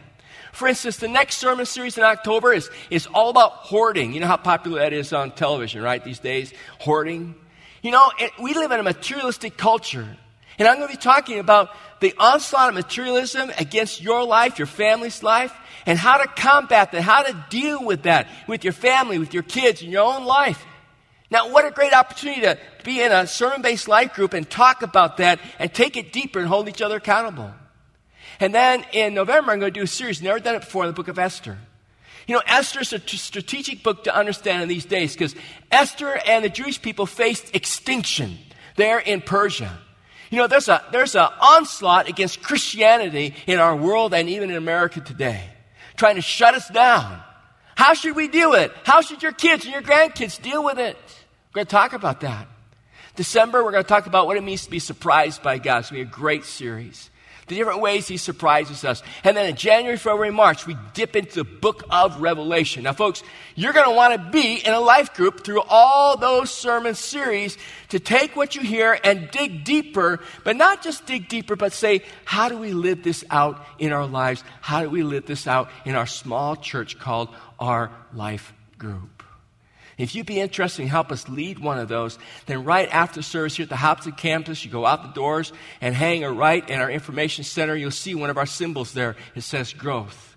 For 0.51 0.67
instance, 0.67 0.97
the 0.97 1.07
next 1.07 1.37
sermon 1.37 1.65
series 1.65 1.97
in 1.97 2.03
October 2.03 2.53
is, 2.53 2.69
is 2.91 3.07
all 3.07 3.29
about 3.29 3.51
hoarding. 3.51 4.13
You 4.13 4.19
know 4.19 4.27
how 4.27 4.37
popular 4.37 4.79
that 4.79 4.93
is 4.93 5.11
on 5.11 5.31
television, 5.31 5.81
right, 5.81 6.03
these 6.03 6.19
days? 6.19 6.53
Hoarding. 6.79 7.33
You 7.81 7.91
know, 7.91 8.11
it, 8.19 8.31
we 8.39 8.53
live 8.53 8.71
in 8.71 8.79
a 8.79 8.83
materialistic 8.83 9.57
culture. 9.57 10.07
And 10.59 10.67
I'm 10.67 10.77
going 10.77 10.89
to 10.89 10.95
be 10.95 11.01
talking 11.01 11.39
about 11.39 11.71
the 12.01 12.13
onslaught 12.19 12.69
of 12.69 12.75
materialism 12.75 13.51
against 13.57 14.01
your 14.01 14.23
life, 14.23 14.59
your 14.59 14.67
family's 14.67 15.23
life, 15.23 15.53
and 15.85 15.97
how 15.97 16.17
to 16.17 16.27
combat 16.27 16.91
that, 16.91 17.01
how 17.01 17.23
to 17.23 17.45
deal 17.49 17.83
with 17.83 18.03
that 18.03 18.27
with 18.47 18.63
your 18.63 18.73
family, 18.73 19.17
with 19.17 19.33
your 19.33 19.43
kids, 19.43 19.81
in 19.81 19.89
your 19.89 20.03
own 20.03 20.23
life. 20.23 20.63
Now, 21.33 21.49
what 21.49 21.65
a 21.65 21.71
great 21.71 21.93
opportunity 21.93 22.41
to 22.41 22.59
be 22.83 23.01
in 23.01 23.11
a 23.11 23.25
sermon 23.25 23.63
based 23.63 23.87
life 23.87 24.13
group 24.13 24.35
and 24.35 24.47
talk 24.47 24.83
about 24.83 25.17
that 25.17 25.39
and 25.57 25.73
take 25.73 25.97
it 25.97 26.13
deeper 26.13 26.37
and 26.37 26.47
hold 26.47 26.69
each 26.69 26.79
other 26.79 26.97
accountable. 26.97 27.51
And 28.39 28.53
then 28.53 28.85
in 28.93 29.15
November, 29.15 29.51
I'm 29.51 29.59
going 29.59 29.73
to 29.73 29.79
do 29.79 29.83
a 29.83 29.87
series, 29.87 30.21
never 30.21 30.39
done 30.39 30.53
it 30.53 30.59
before, 30.59 30.83
in 30.83 30.89
the 30.89 30.93
book 30.93 31.07
of 31.07 31.17
Esther. 31.17 31.57
You 32.27 32.35
know, 32.35 32.43
Esther 32.45 32.81
is 32.81 32.93
a 32.93 32.99
t- 32.99 33.17
strategic 33.17 33.81
book 33.81 34.03
to 34.03 34.15
understand 34.15 34.61
in 34.61 34.69
these 34.69 34.85
days 34.85 35.13
because 35.13 35.35
Esther 35.71 36.19
and 36.27 36.45
the 36.45 36.49
Jewish 36.49 36.79
people 36.79 37.07
faced 37.07 37.55
extinction 37.55 38.37
there 38.75 38.99
in 38.99 39.19
Persia. 39.19 39.75
You 40.29 40.37
know, 40.37 40.45
there's 40.45 40.69
a 40.69 40.83
there's 40.91 41.15
an 41.15 41.29
onslaught 41.41 42.07
against 42.07 42.43
Christianity 42.43 43.33
in 43.47 43.57
our 43.57 43.75
world 43.75 44.13
and 44.13 44.29
even 44.29 44.51
in 44.51 44.55
America 44.55 45.01
today, 45.01 45.43
trying 45.97 46.15
to 46.15 46.21
shut 46.21 46.53
us 46.53 46.69
down. 46.69 47.19
How 47.73 47.95
should 47.95 48.15
we 48.15 48.27
deal 48.27 48.51
with 48.51 48.61
it? 48.61 48.71
How 48.83 49.01
should 49.01 49.23
your 49.23 49.31
kids 49.31 49.65
and 49.65 49.73
your 49.73 49.81
grandkids 49.81 50.39
deal 50.39 50.63
with 50.63 50.77
it? 50.77 50.95
We're 51.53 51.59
going 51.59 51.67
to 51.67 51.71
talk 51.71 51.93
about 51.93 52.21
that. 52.21 52.47
December, 53.15 53.63
we're 53.63 53.71
going 53.71 53.83
to 53.83 53.87
talk 53.87 54.07
about 54.07 54.25
what 54.25 54.37
it 54.37 54.43
means 54.43 54.65
to 54.65 54.71
be 54.71 54.79
surprised 54.79 55.43
by 55.43 55.59
God. 55.59 55.79
It's 55.79 55.91
going 55.91 56.01
to 56.01 56.05
be 56.05 56.11
a 56.11 56.15
great 56.15 56.45
series. 56.45 57.11
the 57.47 57.55
different 57.55 57.81
ways 57.81 58.07
he 58.07 58.17
surprises 58.17 58.83
us. 58.83 59.03
And 59.23 59.35
then 59.35 59.49
in 59.49 59.55
January, 59.55 59.97
February, 59.97 60.31
March, 60.31 60.65
we 60.65 60.77
dip 60.93 61.15
into 61.15 61.35
the 61.35 61.43
book 61.43 61.83
of 61.89 62.21
Revelation. 62.21 62.83
Now, 62.83 62.93
folks, 62.93 63.23
you're 63.55 63.73
going 63.73 63.87
to 63.87 63.95
want 63.95 64.13
to 64.13 64.31
be 64.31 64.55
in 64.55 64.73
a 64.73 64.79
life 64.79 65.13
group 65.13 65.43
through 65.43 65.61
all 65.67 66.17
those 66.17 66.51
sermon 66.51 66.95
series 66.95 67.57
to 67.89 67.99
take 67.99 68.35
what 68.35 68.55
you 68.55 68.61
hear 68.61 68.97
and 69.03 69.29
dig 69.31 69.63
deeper, 69.63 70.19
but 70.43 70.55
not 70.55 70.81
just 70.81 71.05
dig 71.05 71.27
deeper, 71.27 71.55
but 71.55 71.73
say, 71.73 72.03
how 72.25 72.49
do 72.49 72.57
we 72.57 72.73
live 72.73 73.03
this 73.03 73.23
out 73.29 73.65
in 73.77 73.91
our 73.91 74.07
lives? 74.07 74.43
How 74.61 74.81
do 74.81 74.89
we 74.89 75.03
live 75.03 75.25
this 75.25 75.47
out 75.47 75.69
in 75.85 75.95
our 75.95 76.07
small 76.07 76.55
church 76.55 76.97
called 76.99 77.29
our 77.59 77.91
life 78.13 78.53
group? 78.77 79.23
If 79.97 80.15
you'd 80.15 80.25
be 80.25 80.39
interested 80.39 80.81
in 80.81 80.87
help 80.87 81.11
us 81.11 81.29
lead 81.29 81.59
one 81.59 81.77
of 81.77 81.87
those, 81.87 82.17
then 82.45 82.63
right 82.63 82.89
after 82.91 83.21
service 83.21 83.55
here 83.55 83.63
at 83.63 83.69
the 83.69 83.75
Hobson 83.75 84.13
campus, 84.13 84.65
you 84.65 84.71
go 84.71 84.85
out 84.85 85.03
the 85.03 85.09
doors 85.09 85.53
and 85.81 85.93
hang 85.93 86.23
a 86.23 86.31
right 86.31 86.67
in 86.69 86.79
our 86.79 86.89
information 86.89 87.43
center. 87.43 87.75
You'll 87.75 87.91
see 87.91 88.15
one 88.15 88.29
of 88.29 88.37
our 88.37 88.45
symbols 88.45 88.93
there. 88.93 89.15
It 89.35 89.41
says 89.41 89.73
growth. 89.73 90.35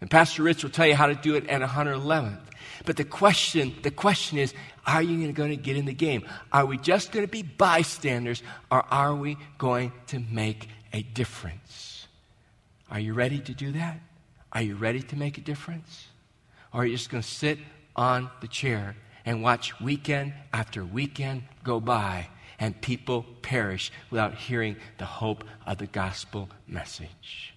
And 0.00 0.10
Pastor 0.10 0.42
Rich 0.42 0.62
will 0.62 0.70
tell 0.70 0.86
you 0.86 0.94
how 0.94 1.06
to 1.06 1.14
do 1.14 1.36
it 1.36 1.48
at 1.48 1.62
111th. 1.62 2.40
But 2.84 2.96
the 2.96 3.04
question, 3.04 3.74
the 3.82 3.90
question 3.90 4.38
is, 4.38 4.52
are 4.86 5.02
you 5.02 5.32
going 5.32 5.50
to 5.50 5.56
get 5.56 5.76
in 5.76 5.86
the 5.86 5.94
game? 5.94 6.26
Are 6.52 6.66
we 6.66 6.76
just 6.78 7.12
going 7.12 7.24
to 7.24 7.30
be 7.30 7.42
bystanders 7.42 8.42
or 8.70 8.84
are 8.92 9.14
we 9.14 9.38
going 9.58 9.92
to 10.08 10.20
make 10.30 10.68
a 10.92 11.02
difference? 11.02 12.06
Are 12.90 13.00
you 13.00 13.14
ready 13.14 13.38
to 13.40 13.54
do 13.54 13.72
that? 13.72 14.00
Are 14.52 14.62
you 14.62 14.76
ready 14.76 15.02
to 15.02 15.16
make 15.16 15.38
a 15.38 15.40
difference? 15.40 16.06
Or 16.72 16.82
are 16.82 16.86
you 16.86 16.96
just 16.96 17.10
going 17.10 17.22
to 17.22 17.28
sit 17.28 17.58
on 17.96 18.30
the 18.40 18.48
chair 18.48 18.94
and 19.24 19.42
watch 19.42 19.80
weekend 19.80 20.32
after 20.52 20.84
weekend 20.84 21.42
go 21.64 21.80
by 21.80 22.28
and 22.58 22.80
people 22.80 23.24
perish 23.42 23.90
without 24.10 24.34
hearing 24.34 24.76
the 24.98 25.04
hope 25.04 25.44
of 25.66 25.78
the 25.78 25.86
gospel 25.86 26.48
message. 26.68 27.54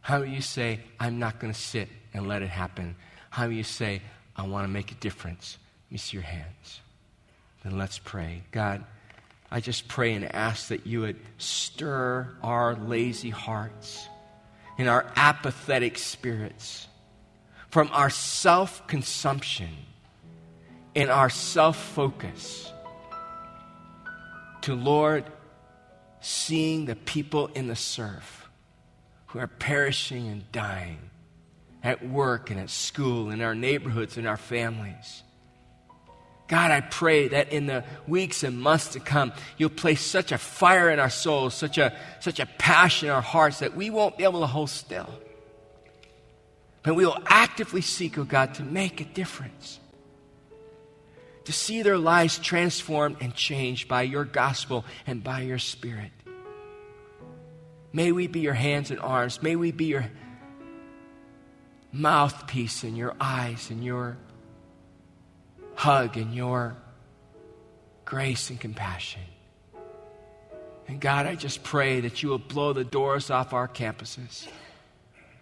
How 0.00 0.22
you 0.22 0.40
say, 0.40 0.80
I'm 1.00 1.18
not 1.18 1.38
going 1.38 1.52
to 1.52 1.58
sit 1.58 1.88
and 2.14 2.26
let 2.26 2.42
it 2.42 2.48
happen? 2.48 2.96
How 3.30 3.46
you 3.46 3.62
say, 3.62 4.02
I 4.36 4.46
want 4.46 4.64
to 4.64 4.68
make 4.68 4.92
a 4.92 4.96
difference? 4.96 5.58
Let 5.86 5.92
me 5.92 5.98
see 5.98 6.16
your 6.16 6.24
hands. 6.24 6.80
Then 7.64 7.78
let's 7.78 7.98
pray. 7.98 8.42
God, 8.50 8.84
I 9.50 9.60
just 9.60 9.88
pray 9.88 10.12
and 10.12 10.34
ask 10.34 10.68
that 10.68 10.86
you 10.86 11.00
would 11.00 11.16
stir 11.38 12.28
our 12.42 12.74
lazy 12.74 13.30
hearts 13.30 14.08
and 14.76 14.88
our 14.88 15.06
apathetic 15.16 15.98
spirits 15.98 16.87
from 17.70 17.90
our 17.92 18.10
self 18.10 18.86
consumption 18.86 19.70
and 20.94 21.10
our 21.10 21.30
self 21.30 21.76
focus 21.76 22.72
to, 24.62 24.74
Lord, 24.74 25.24
seeing 26.20 26.86
the 26.86 26.96
people 26.96 27.48
in 27.48 27.68
the 27.68 27.76
surf 27.76 28.48
who 29.26 29.38
are 29.38 29.46
perishing 29.46 30.26
and 30.28 30.50
dying 30.52 30.98
at 31.82 32.06
work 32.06 32.50
and 32.50 32.58
at 32.58 32.70
school, 32.70 33.30
in 33.30 33.40
our 33.40 33.54
neighborhoods, 33.54 34.18
in 34.18 34.26
our 34.26 34.36
families. 34.36 35.22
God, 36.48 36.70
I 36.70 36.80
pray 36.80 37.28
that 37.28 37.52
in 37.52 37.66
the 37.66 37.84
weeks 38.06 38.42
and 38.42 38.58
months 38.58 38.88
to 38.88 39.00
come, 39.00 39.32
you'll 39.58 39.68
place 39.68 40.00
such 40.00 40.32
a 40.32 40.38
fire 40.38 40.90
in 40.90 40.98
our 40.98 41.10
souls, 41.10 41.54
such 41.54 41.76
a, 41.76 41.94
such 42.20 42.40
a 42.40 42.46
passion 42.46 43.08
in 43.08 43.14
our 43.14 43.20
hearts 43.20 43.58
that 43.58 43.76
we 43.76 43.90
won't 43.90 44.16
be 44.16 44.24
able 44.24 44.40
to 44.40 44.46
hold 44.46 44.70
still. 44.70 45.08
But 46.88 46.94
we 46.94 47.04
will 47.04 47.22
actively 47.26 47.82
seek, 47.82 48.16
oh 48.16 48.24
God, 48.24 48.54
to 48.54 48.62
make 48.62 49.02
a 49.02 49.04
difference. 49.04 49.78
To 51.44 51.52
see 51.52 51.82
their 51.82 51.98
lives 51.98 52.38
transformed 52.38 53.18
and 53.20 53.34
changed 53.34 53.88
by 53.88 54.04
your 54.04 54.24
gospel 54.24 54.86
and 55.06 55.22
by 55.22 55.42
your 55.42 55.58
spirit. 55.58 56.12
May 57.92 58.10
we 58.10 58.26
be 58.26 58.40
your 58.40 58.54
hands 58.54 58.90
and 58.90 58.98
arms. 59.00 59.42
May 59.42 59.54
we 59.54 59.70
be 59.70 59.84
your 59.84 60.10
mouthpiece 61.92 62.84
and 62.84 62.96
your 62.96 63.14
eyes 63.20 63.68
and 63.68 63.84
your 63.84 64.16
hug 65.74 66.16
and 66.16 66.34
your 66.34 66.74
grace 68.06 68.48
and 68.48 68.58
compassion. 68.58 69.20
And 70.86 71.02
God, 71.02 71.26
I 71.26 71.34
just 71.34 71.62
pray 71.62 72.00
that 72.00 72.22
you 72.22 72.30
will 72.30 72.38
blow 72.38 72.72
the 72.72 72.82
doors 72.82 73.30
off 73.30 73.52
our 73.52 73.68
campuses 73.68 74.48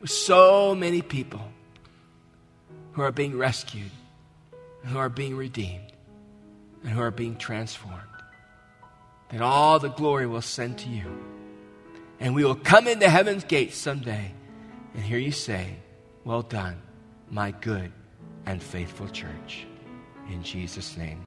with 0.01 0.11
so 0.11 0.74
many 0.74 1.03
people 1.03 1.42
who 2.92 3.03
are 3.03 3.12
being 3.12 3.36
rescued, 3.36 3.90
who 4.84 4.99
are 4.99 5.09
being 5.09 5.36
redeemed, 5.36 5.92
and 6.82 6.92
who 6.92 7.01
are 7.01 7.11
being 7.11 7.36
transformed. 7.36 8.01
That 9.30 9.42
all 9.42 9.78
the 9.78 9.88
glory 9.88 10.26
will 10.26 10.42
send 10.42 10.78
to 10.78 10.88
you. 10.88 11.05
And 12.20 12.34
we 12.34 12.44
will 12.44 12.55
come 12.55 12.86
into 12.86 13.09
heaven's 13.09 13.44
gates 13.44 13.76
someday 13.76 14.32
and 14.94 15.03
hear 15.03 15.18
you 15.18 15.32
say, 15.32 15.76
Well 16.24 16.42
done, 16.42 16.80
my 17.30 17.51
good 17.51 17.92
and 18.47 18.62
faithful 18.62 19.09
church. 19.09 19.66
In 20.30 20.42
Jesus' 20.42 20.97
name. 20.97 21.22